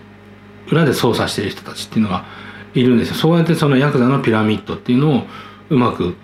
[0.72, 2.26] 裏で操作してる人たちっていうのが
[2.74, 3.16] いるんですよ。
[3.16, 5.24] そうやってそのヤクザのピラミッドっていうのを
[5.70, 6.16] うまく、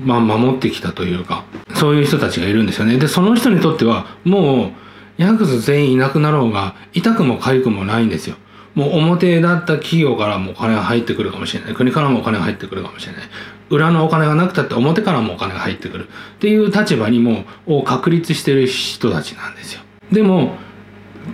[0.00, 2.98] まあ、守ってきたというかそういう人たちがいるんですよね。
[2.98, 4.72] でその人にとってはもう
[5.18, 8.36] ヤクザ全員いなくなろうが痛くも痒くもないんですよ。
[8.76, 13.22] もう表だった企業からもお金が入ってくるかもしれない国からもお金が入ってくるかもしれない
[13.70, 19.80] 裏のお金がなくたって表からもお金が入ってくるっていう立場にもを確立してる人たちなんですよ
[20.12, 20.56] でも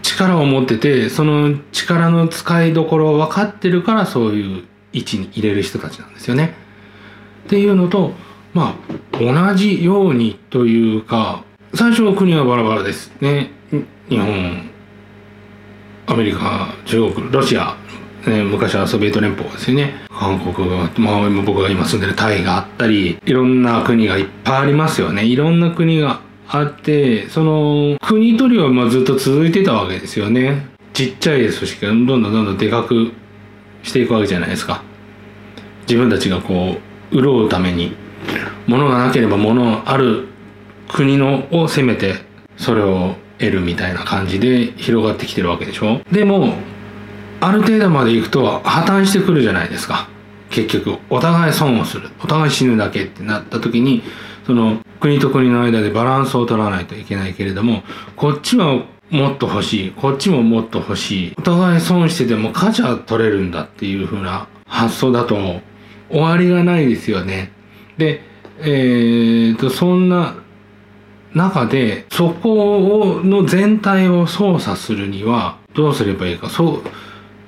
[0.03, 6.55] 力を持っててその力の使いどころを分かってるからそういう位置に入れる人たちなんですよね。
[7.47, 8.13] っていうのと
[8.55, 8.77] ま
[9.13, 13.51] あ同じようにというか最初は国はバラバラですね。
[14.09, 14.72] 日本
[16.13, 17.75] アメリカ中国ロシア、
[18.27, 19.95] ね、昔はソビエト連邦ですよね。
[20.11, 25.25] 韓国が、まあ、僕が今住んでるタイがあったりいろんな国がいっぱいありますよね。
[25.25, 30.67] いろんな国があってその国取りはまあずっと続いてたわけですよね。
[30.93, 33.13] ちっちゃい組織がどんどんどんどんでかく
[33.83, 34.83] していくわけじゃないですか。
[35.89, 36.77] 自分たちがこ
[37.11, 37.97] う潤うために
[38.67, 40.27] 物がなければ物ある
[40.93, 42.17] 国のを攻めて
[42.59, 46.01] それを得るみたいな感じで広がってきてるわけでしょ？
[46.13, 46.55] でも
[47.41, 50.09] ある程度まで行くと破綻してくるじゃないですか。
[50.51, 52.11] 結局お互い損をする。
[52.23, 54.03] お互い死ぬだけってなった時に
[54.47, 57.83] その国と国の間でバランスを取らないといけないけれども
[58.17, 59.91] こっちはもっと欲しい。
[59.91, 61.35] こっちももっと欲しい。
[61.37, 65.37] お互い損してでも価値は取れるんだっていう風な発想だと
[66.11, 67.51] 終わりがないですよね。
[67.99, 68.23] で
[68.65, 70.37] えーと、とそんな
[71.35, 76.83] 中でそこの全体を操作するにはどうすればいいかそう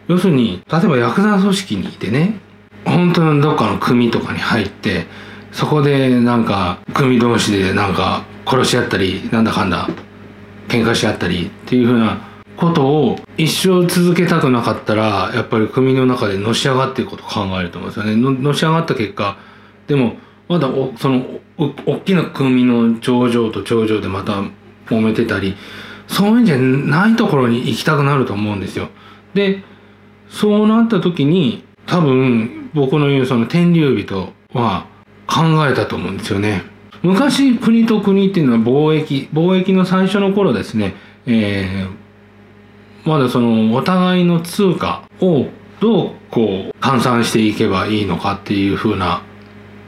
[0.08, 2.40] 要するに例えばヤクザ組織にいてね
[2.84, 5.06] 本当にどっかの組とかに入って
[5.52, 9.88] そこでなんか組同士でなんか殺し合ったりなんだかんだ
[10.68, 12.18] 喧嘩し合ったりっていうふうな
[12.56, 18.16] ことを一生続けたくなかったらやっぱり組の中でのし上がっていくことを考えると思うんですよね。
[18.16, 19.36] ののし上がった結果
[19.86, 20.16] でも
[20.48, 21.24] まだおその
[21.58, 24.42] お大きな組の頂上と頂上でまた
[24.86, 25.56] 揉めてたり
[26.06, 28.88] そういうんじゃないところに行きたくなると思うんですよ。
[29.34, 29.62] で
[30.28, 34.86] そうなった時に多分僕の言うその天竜人は
[35.26, 36.62] 考えたと思うんですよね。
[37.02, 40.94] 昔国と国っていうのは貿易貿易の最初の頃ですね、
[41.26, 45.46] えー、まだそのお互いの通貨を
[45.80, 49.22] どうこう換算していけばいいのかっていう風な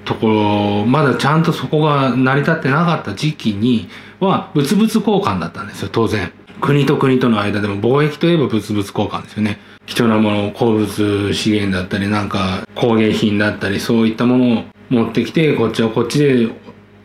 [0.07, 3.89] ところまだちゃんとそこが成り立ってなかった時期に
[4.21, 16.49] は物々交換だったんですよ当然国と国との間でも貿易といえば物々交換ですよね貴重なもの鉱物資源だったりなんか工芸品だったりそういったものを持ってきてこっちはこっちで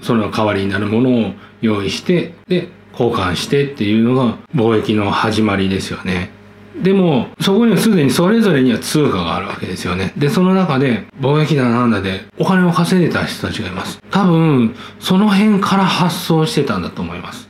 [0.01, 6.40] その代わりになるものを用意してで交換してっていうのが貿易の始まりですよね。
[6.81, 10.13] でもそこにはすでにそれぞれには通貨があるわけですよね。
[10.17, 13.99] でその中で貿易だなんだでお金を稼いでた人たちがいます。
[14.09, 17.49] 多分その辺から発想してたんだと思います。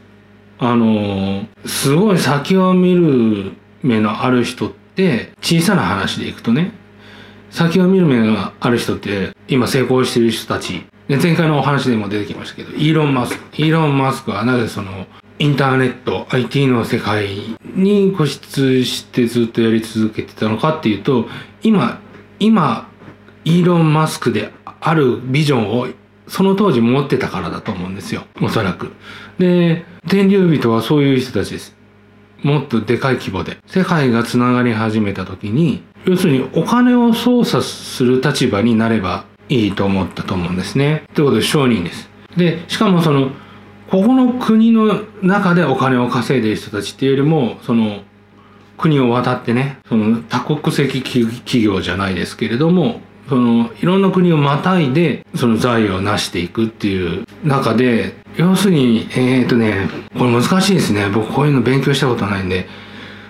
[0.59, 6.71] あのすごい先を見る目のある人っで小さな話でいくとね
[7.49, 15.05] 先を見る目がある人って今成功してる人たちで前回のお話でも出てきましたけどイーロン・マスクイーロン・マスクはなぜその
[15.41, 17.27] インターネット IT の世界
[17.73, 21.25] に固執してずっとやり続けてたのかっていうと
[21.63, 21.99] 今
[22.39, 22.87] 今
[23.43, 25.87] イーロン・マスクであるビジョンを
[26.27, 28.91] その当時持ってたからだと思うんですよおそらく。
[29.39, 31.75] で天竜人はそういう人たちです。
[32.43, 41.03] もっとでかい規模で世界がつながり始めた時に要するにお金を操作する立場になればいいと思ったと思うんですね。
[41.15, 42.11] ということで承認です。
[42.37, 43.31] でしかもその
[43.91, 48.03] ここの国の中でお金を稼いでる人たちっていうよりもその
[48.77, 61.09] 国を渡ってねその多国籍企業じゃないですけれどもそのいろんな国をまたいでその財を成していくっていう中で要するにえっ、とねこれ難しいですね。
[61.09, 62.67] 僕こういうの勉強したことないんで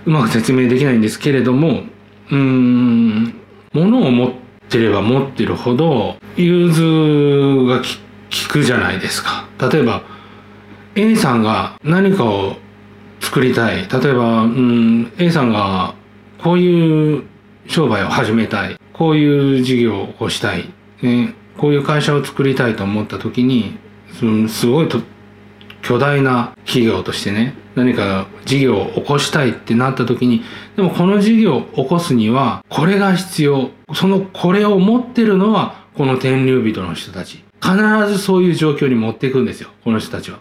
[0.06, 1.86] うまく説明できないんですけれども
[2.30, 3.34] うーん
[3.74, 4.32] 物を持っ
[4.70, 8.00] てれば持ってるほど融通がき
[8.44, 9.48] 利くじゃないですか。
[9.60, 10.11] 例えば
[10.96, 12.56] A さんが何かを
[13.20, 13.88] 作りたい。
[13.88, 15.96] 例えば、うん、A さんが
[16.44, 17.24] こういう
[17.68, 18.78] 商売を始めたい。
[18.94, 20.70] こういう事業をしたい、
[21.02, 23.80] ね、こういう会社を作りたいと思った時に
[24.20, 25.00] そのすごいと
[25.82, 30.44] 巨大な企業としてね何か事業を起こしたいってなった時に
[30.76, 33.72] でもこの事業を起こすにはこれが必要。
[33.94, 37.44] そのこれを持ってるのはこの天竜人の人たち。
[37.60, 37.76] 必
[38.08, 40.40] ずそういう状況に持っていくんですよこの人たちは。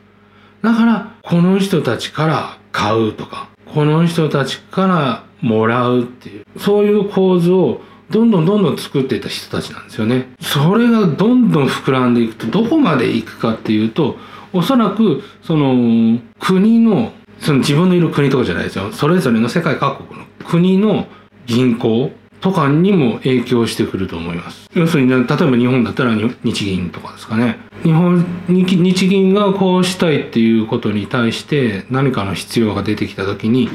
[0.62, 7.80] だから、この人たちから買うとか、この人たちからもらうっていう、そういう構図を
[8.10, 10.28] どんどんどんどん作っていた人たちなんですよね。
[10.40, 14.16] それがどんどん膨らんでいくと、どこまでいくかっていうと、
[14.52, 18.92] おそらく、その、国の、その自分のいる国とかじゃないですよ。
[18.92, 21.06] それぞれの世界各国の国の
[21.46, 24.68] 銀行とかにも影響してくると思います。
[24.74, 27.58] 要するに、例えば日本だったら日銀とかですかね。
[27.82, 33.70] 日本日銀がこうしたいっていうことに対して何かの必要が出てきた時に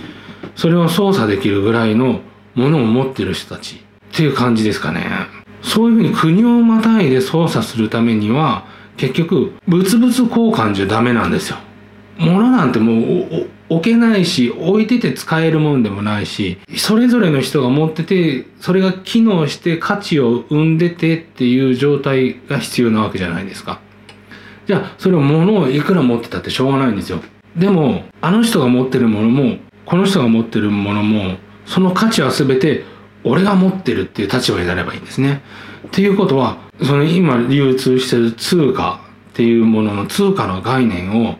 [0.55, 2.21] それを操作できるぐらいの
[2.53, 5.07] ものを持ってる人たちっていう感じですかね。
[5.61, 8.65] そういうふうに国をまたいで操作するためには
[8.97, 11.57] 結局物々交換じゃダメなんですよ。
[12.17, 23.79] 物なんてもう置けないし置いてて使えるもんでもないしそれぞれの人が持っててそれが機能して価値を生んでてっていう状態が必要なわけじゃないですか。
[24.67, 27.21] じゃあそれを物をいくら持ってたってしょうがないんですよ。
[27.55, 32.83] でもあの人が持ってるものもこの人が持ってるものもその価値は全て
[33.23, 35.41] 俺が持ってるっていう立場になればいいんですね。
[35.87, 39.01] っていうことはその今流通してる通貨
[39.31, 41.37] っていうものの通貨の概念を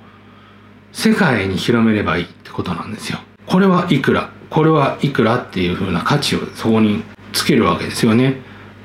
[0.96, 3.20] 世界に広めればいいってことなんですよ。
[3.46, 8.38] これはいくらこれはいくらっていう風な価値をそこにつけるわけですよね。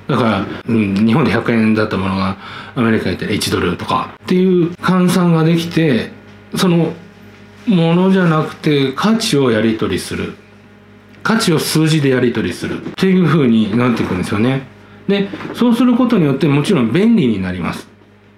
[0.08, 2.36] だから、うん、日本で100円だったものが
[2.74, 6.10] アメリカ行ったら1ドルとかっていう換算ができて
[6.56, 6.92] その
[7.68, 10.34] ものじゃなくて価値をやり取りする
[11.22, 14.66] 価値を数字でやり取りするっていう風になっていくんですよね。
[15.06, 17.89] でそうすることによってもちろん便利になります。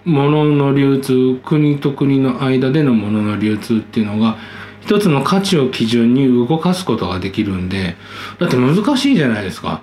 [0.05, 4.37] 物の流通国と国の間での物の流通っていうのが
[4.81, 7.95] 一つの価値を基準に動かすことができるんで
[8.39, 9.81] だって難しいじゃないですか。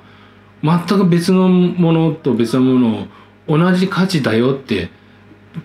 [0.62, 3.08] 全く別のものと別のもの
[3.48, 4.90] を同じ価値だよって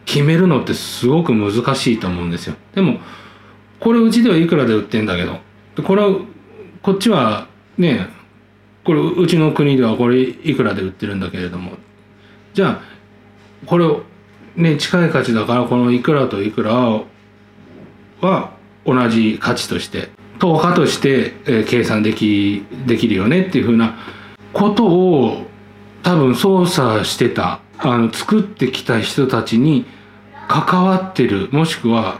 [0.05, 2.55] 決めるのってすごく難しいと思うんですよ。
[2.73, 2.99] でも
[3.81, 5.39] これうちではいくらで売ってんだけど
[5.83, 6.15] これは
[6.81, 7.47] こっちは
[7.77, 8.07] ね
[8.85, 11.73] これうちの国ではこれいくらで売ってるんだけれども。
[12.53, 12.81] じゃあ
[13.65, 14.03] これを
[14.55, 17.01] ね、近い価値だからこのいくらといくら
[18.21, 18.51] は
[18.85, 23.95] 同じ価値として等価として、計算できできるよねっていうふうな
[24.53, 25.47] ことを
[26.03, 29.85] 多分操作してたあの作ってきた人たちに
[30.47, 32.19] 関わってるもしくは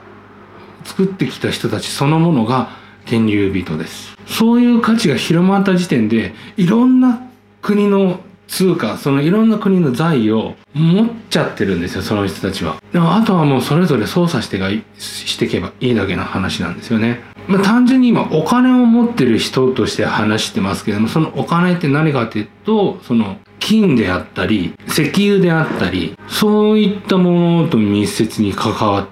[0.83, 2.69] 作ってきた人たちそのものが
[3.05, 4.15] 天竜人です。
[4.25, 7.21] そういう価値が広まった時点でいろんな
[7.61, 12.81] 国の通貨そのいろんな国の財を持っちゃってるんですよその人たちは。
[12.93, 17.21] でもあとはもうそれぞれ操作してがしていけばいいだけの話なんですよね。
[17.47, 29.07] まあ、単純に今お金を持ってる人として話してますけどもそのお金って何かっていうとその金であったり石油であったりそういったものと密接に関わっ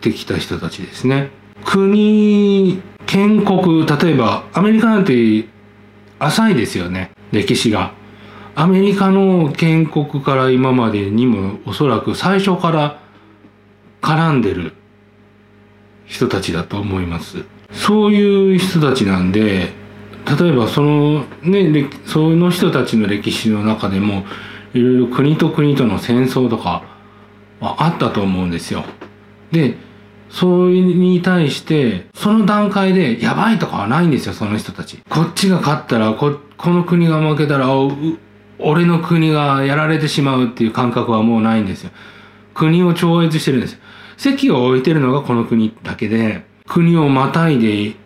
[0.00, 1.30] てきた人たちですね。
[1.64, 5.46] 国建国例えばアメリカなんて
[6.18, 7.92] 浅いですよね歴史が。
[8.54, 13.00] アメリカの建国から今までにもおそらく最初から
[14.00, 14.74] 絡んでる
[16.04, 17.44] 人たちだと思います。
[17.72, 19.72] そういう人たちなんで、
[20.38, 24.24] 例えばそのねその人たちの歴史の中でも
[24.74, 26.84] いろいろ国と国との戦争とか
[27.60, 28.84] はあったと思うんですよ。
[29.50, 29.76] で
[30.28, 35.02] それに対してその段階でやばいとかはないんですよその人たち。
[35.08, 37.68] こっちが勝ったらここの国が負けたら
[38.64, 41.90] 俺の国がやられてしまうっていう感覚はもうないんですよ。
[42.54, 43.78] 国を超越してるんですよ。
[44.16, 47.96] 席を置いてるのがこの国だけで国をまたいで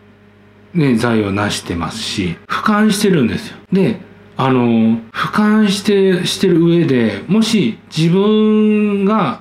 [0.77, 3.57] ね、財を成してますし、俯瞰してるんですよ。
[3.73, 4.01] で、
[4.37, 9.41] あの、俯瞰して、してる上で、もし自分が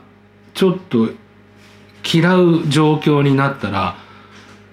[0.53, 1.09] ちょっと
[2.09, 3.97] 嫌う状況になったら、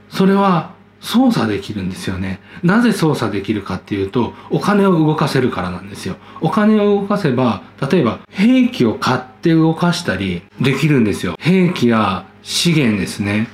[0.08, 0.71] それは
[1.02, 2.40] 操作できるんですよね。
[2.62, 6.16] なぜ操作できるかっていうと、お金を動かせるからなんですよ。
[6.40, 11.34] お金を動かせば、例えば兵器を買って動かしたりできるんですよ。
[11.40, 13.48] 兵器や資源ですね。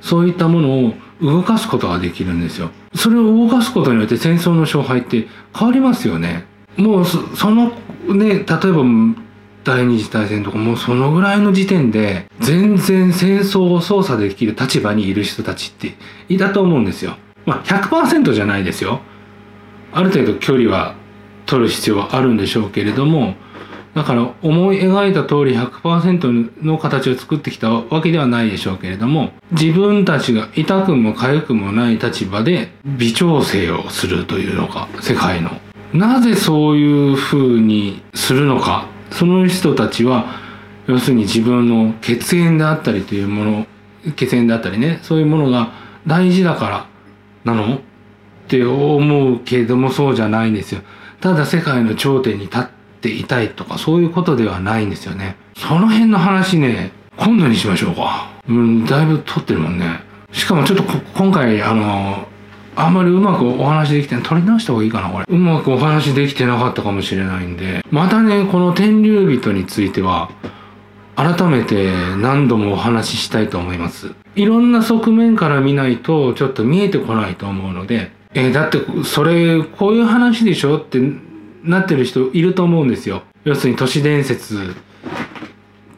[0.00, 2.70] そういったものを動かすことができるんですよ。
[2.94, 6.46] それを動かすことによって戦争の勝敗って変わりますよね。
[6.76, 7.72] もうその
[8.08, 8.82] ね、例えば
[9.68, 15.94] 第二次大戦とかもうそのぐらいの時点で全然戦争を操作できる立場にいる人たちって
[16.30, 17.16] いたと思うんですよ。
[17.44, 19.00] まあ100%じゃないですよ。
[19.92, 20.94] ある程度距離は
[21.44, 23.34] 取る必要はあるんでしょうけれども
[23.94, 35.50] だから思い描いた通り100%の形を作ってきたわけではないでしょうけれども自分たちが痛くも痒くもない立場で微調整をするというのか世界の
[35.94, 40.26] なぜそういうふうにするのかその人たちは
[40.86, 43.66] 要するに自分の血縁であったりというもの
[44.16, 45.72] 血縁であったりねそういうものが
[46.06, 46.86] 大事だから
[47.44, 47.76] なの？
[47.76, 47.80] っ
[48.48, 50.80] て思うけどもそうじゃないんですよ。
[51.20, 52.66] ただ世界の頂点に立っ
[53.00, 55.36] ていたいとかそういうことではないんですよね。
[55.56, 58.30] その辺の話ね今度にしましょうか。
[58.48, 60.00] うんだいぶ撮ってるもんね。
[60.32, 60.84] しかもちょっと
[61.14, 62.26] 今回あの
[62.80, 65.24] あんまりうまくお話できて取り直した方がいいかなこれ。
[65.28, 67.84] うまくお話できてなかったかもしれないんで。
[67.90, 70.30] またねこの天竜人については
[71.16, 74.14] 改めて何度もお話ししたいと思います。
[74.36, 81.00] いろんな側面から見ないとちょっと見えてこないと思うのでえー、だってそれこういう話でしょって
[81.64, 83.22] なってる人いると思うんですよ。
[83.44, 84.74] 要するに都市伝説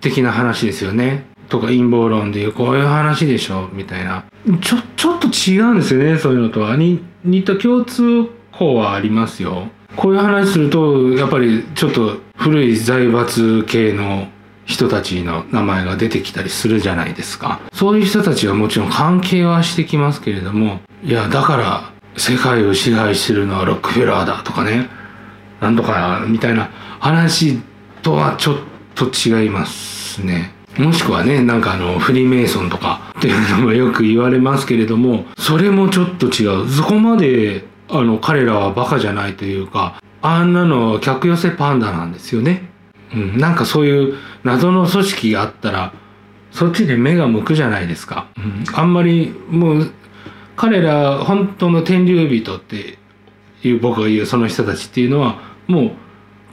[0.00, 1.26] 的な話ですよね。
[1.50, 4.24] とか陰謀論でいうこういう話でしょみたいな。
[4.62, 6.76] ちょちょっと違うんですよねそういうのとは。
[6.76, 7.00] 似
[7.44, 9.68] た共通項はありますよ。
[9.96, 14.28] こういう話するとやっぱりちょっと古い財閥系の
[14.64, 17.60] 人たちの名前が出てきたりするじゃないですか。
[17.72, 24.88] そういう人たちはもちろん関係はしてきますけれどもいやだから世界を支配してるのはロックフェラーだとかね。
[25.60, 26.70] なんとかみたいな
[27.00, 27.60] 話
[28.02, 28.56] とはちょっ
[28.94, 30.54] と違いますね。
[30.78, 36.68] もしくはね、なんかあの、フリーメイソンとかっていうのもよく言われますけれども、それもちょっと違う。
[36.68, 42.70] そこまで、あの、彼らはバカじゃないというか、あんなの客寄せパンダなんですよね。
[43.14, 45.92] うん、なんかそういう謎の組織があったら、
[46.52, 48.28] そっちで目が向くじゃないですか。
[48.36, 49.90] うん、あんまり、もう、
[50.56, 52.98] 彼ら、本当の天竜人って
[53.62, 55.90] いう僕が言うその人たちっていうのは、もう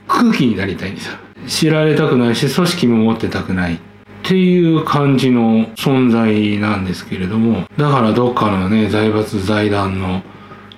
[0.07, 3.79] 空気になりたいんですよ知られたくないし組織も持ってたくない
[4.27, 10.21] っていう感じの存在なんですけれどもだからどっかのね財閥財団の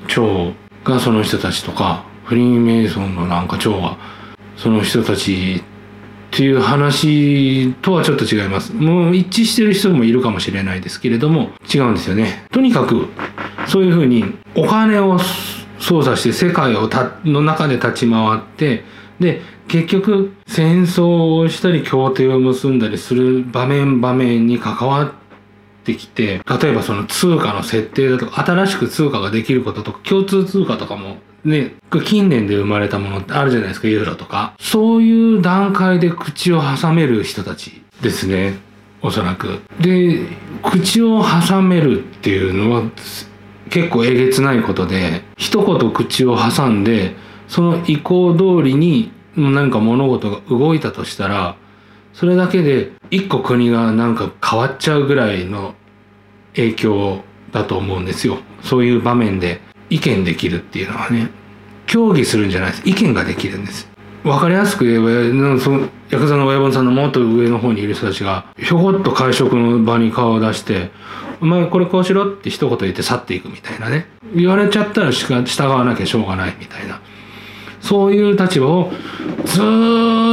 [0.07, 3.97] 長がその人たちとかフリーメイソンのなんか長が
[4.55, 5.63] その人たちっ
[6.29, 8.71] ていう話とはちょっと違います。
[8.75, 12.45] もう一致してる人もいるかもしれないですけれども違うんですよね。
[12.51, 13.07] とにかく
[13.65, 15.17] そういうふうにお金を
[15.79, 18.83] 操作して世界をたの中で立ち回って
[19.19, 25.11] で結局戦争をしたり協定を結んだりする場面場面に関わっ
[25.85, 38.57] てきて例えばその通貨の設定だとか新しく通貨ができることとか共通通貨とかもね近年で生まれたものってあるじゃないですかユーロとかそういう段階で口を挟める人たちですね
[39.01, 39.61] おそらく。
[39.79, 40.25] で
[40.61, 42.83] 口を挟めるっていうのは
[43.69, 47.15] 結構えげつないことで一言口を挟んで
[47.47, 51.55] その意向通りに何か物事が動いたとしたら
[52.13, 55.75] それだけで一個国がなんか変わっちゃうぐらいの
[56.55, 58.39] 影響だと思うんですよ。
[58.61, 61.29] そういう場面で意見できるっていうのはね。
[61.85, 62.83] 協議するんじゃないです。
[62.85, 63.89] 意見ができるんです。
[64.23, 70.91] 分かりやすく言えばそのヤクザの親分さんのもっと上の方にいる人たちがひょこっと会食の場に顔を出して
[71.41, 74.07] お前これこうしろって一言言って去っていくみたいなね。
[74.35, 76.99] 言われちゃったら従わなきゃしょうがないみたいな。
[77.89, 78.91] そういう立場を
[79.45, 79.61] ず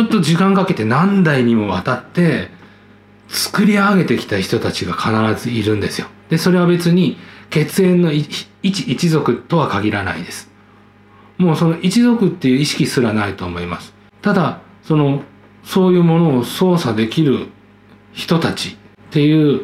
[0.05, 2.51] っと時間かけて何代にもわたって
[3.29, 6.07] 作り上げてきた人たちが必ずいるんですよ。
[6.29, 7.17] でそれは別に
[7.49, 10.51] 血縁の一一族とは限らないです。
[11.39, 13.95] もうその一族っていう意識すらないと思います。
[14.21, 15.23] ただその
[15.65, 17.47] そういうものを操作できる
[18.13, 18.75] 人たちっ
[19.13, 19.63] ていう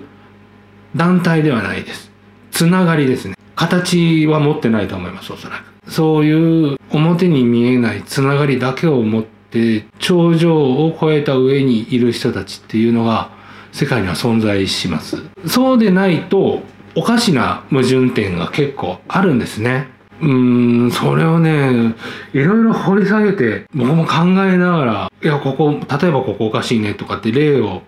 [0.97, 2.11] 団体ではないです。
[2.53, 3.35] つながりですね。
[3.55, 5.72] 形は持ってないと思いますおそらく。
[5.89, 13.31] そういう表に見えないつながりだけを持って頂上を越えた上にいる人たちっていうのが
[13.73, 15.23] 世界には存在します。
[15.47, 16.63] そうでないと
[16.95, 19.89] おかしな矛盾点が結構あるんですね。
[20.21, 21.95] うーんそれをね
[22.33, 27.83] いろいろ掘り下げて僕も考えながらいやここ例えばここおかしいねとかって例を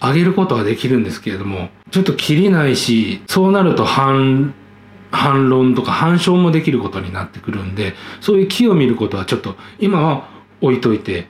[0.00, 4.52] 挙げることはできるんですけれどもちょっときりないしそうなると反
[5.10, 10.28] 反論とか反証もできることになってくるんでそういう木を見ることはちょっと今は
[10.60, 11.26] 置いといて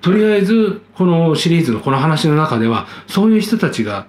[0.00, 4.06] とりあえずこのシリーズのこの話の中ではそういう人たちが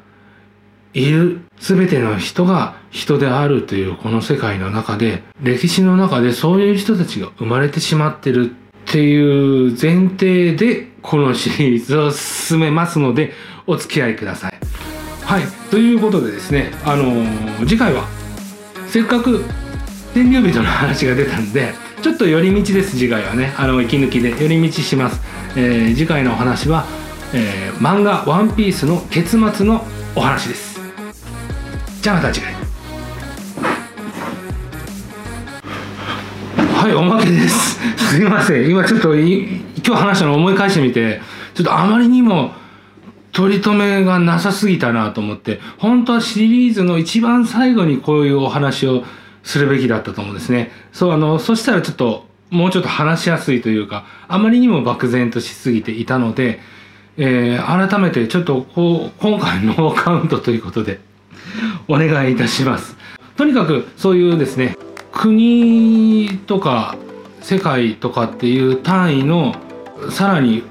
[0.93, 8.53] いる全ての人が人であるというこの世界の中で歴史の中でそういう人たちが生まれてしまってるっ
[8.85, 13.33] ていう前提でこのシリーズを進めますので
[13.67, 14.59] お付き合いください。
[15.23, 18.03] はいということでですねあのー、次回は
[18.87, 19.43] せっかく
[20.13, 23.53] 天竜人の話が出たんでちょっと寄り道です次回はね。
[23.57, 24.29] あの息抜きで。
[24.29, 25.19] 寄り道します、
[25.57, 26.85] えー、次回のお話は、
[27.33, 29.83] えー、漫画「ワンピースの結末の
[30.15, 30.79] お話です。
[32.01, 32.53] じゃあまた次回。
[36.75, 37.79] はいおまけです。
[38.11, 38.69] すいません。
[38.69, 41.21] 今ちょっと今日話したの思い返してみて
[41.55, 42.53] ちょっとあまりにも
[43.35, 49.03] 取り留めがなさすぎたなと思って本当はシリーズの一番最後にこういうお話を
[49.43, 50.71] するべきだったと思うんですね。
[50.93, 56.59] そうあのそしたらちょっともうちょっと話しやすいというかあまりにも漠然としすぎていたので、
[57.17, 61.01] えー、改めてちょっとこう今回のカウントということで
[61.89, 62.95] お願いいたします。
[63.35, 64.77] とにかくそういうですね
[65.11, 66.95] 国とか
[67.41, 69.55] 世界とかっていう単位の
[70.09, 70.63] さらに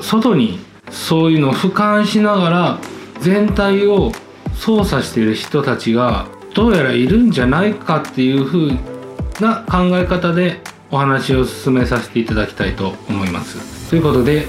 [0.00, 0.58] 外に
[0.90, 2.78] そういうのを俯瞰しながら
[3.20, 4.12] 全体を
[4.54, 8.72] 操作している人たちがどうやらいるんじゃないかっていう風
[9.40, 10.60] な考え方で
[10.90, 13.90] お話を進めさせていただきたいと思います。
[13.90, 14.46] ということで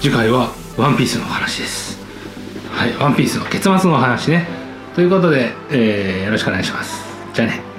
[0.00, 1.98] 次回はワンピースのお話です。
[2.70, 4.46] はい、ワンピースの結末のお話ね。
[4.94, 7.04] ということで、えー、よろしくお願いします。
[7.34, 7.73] じゃあね。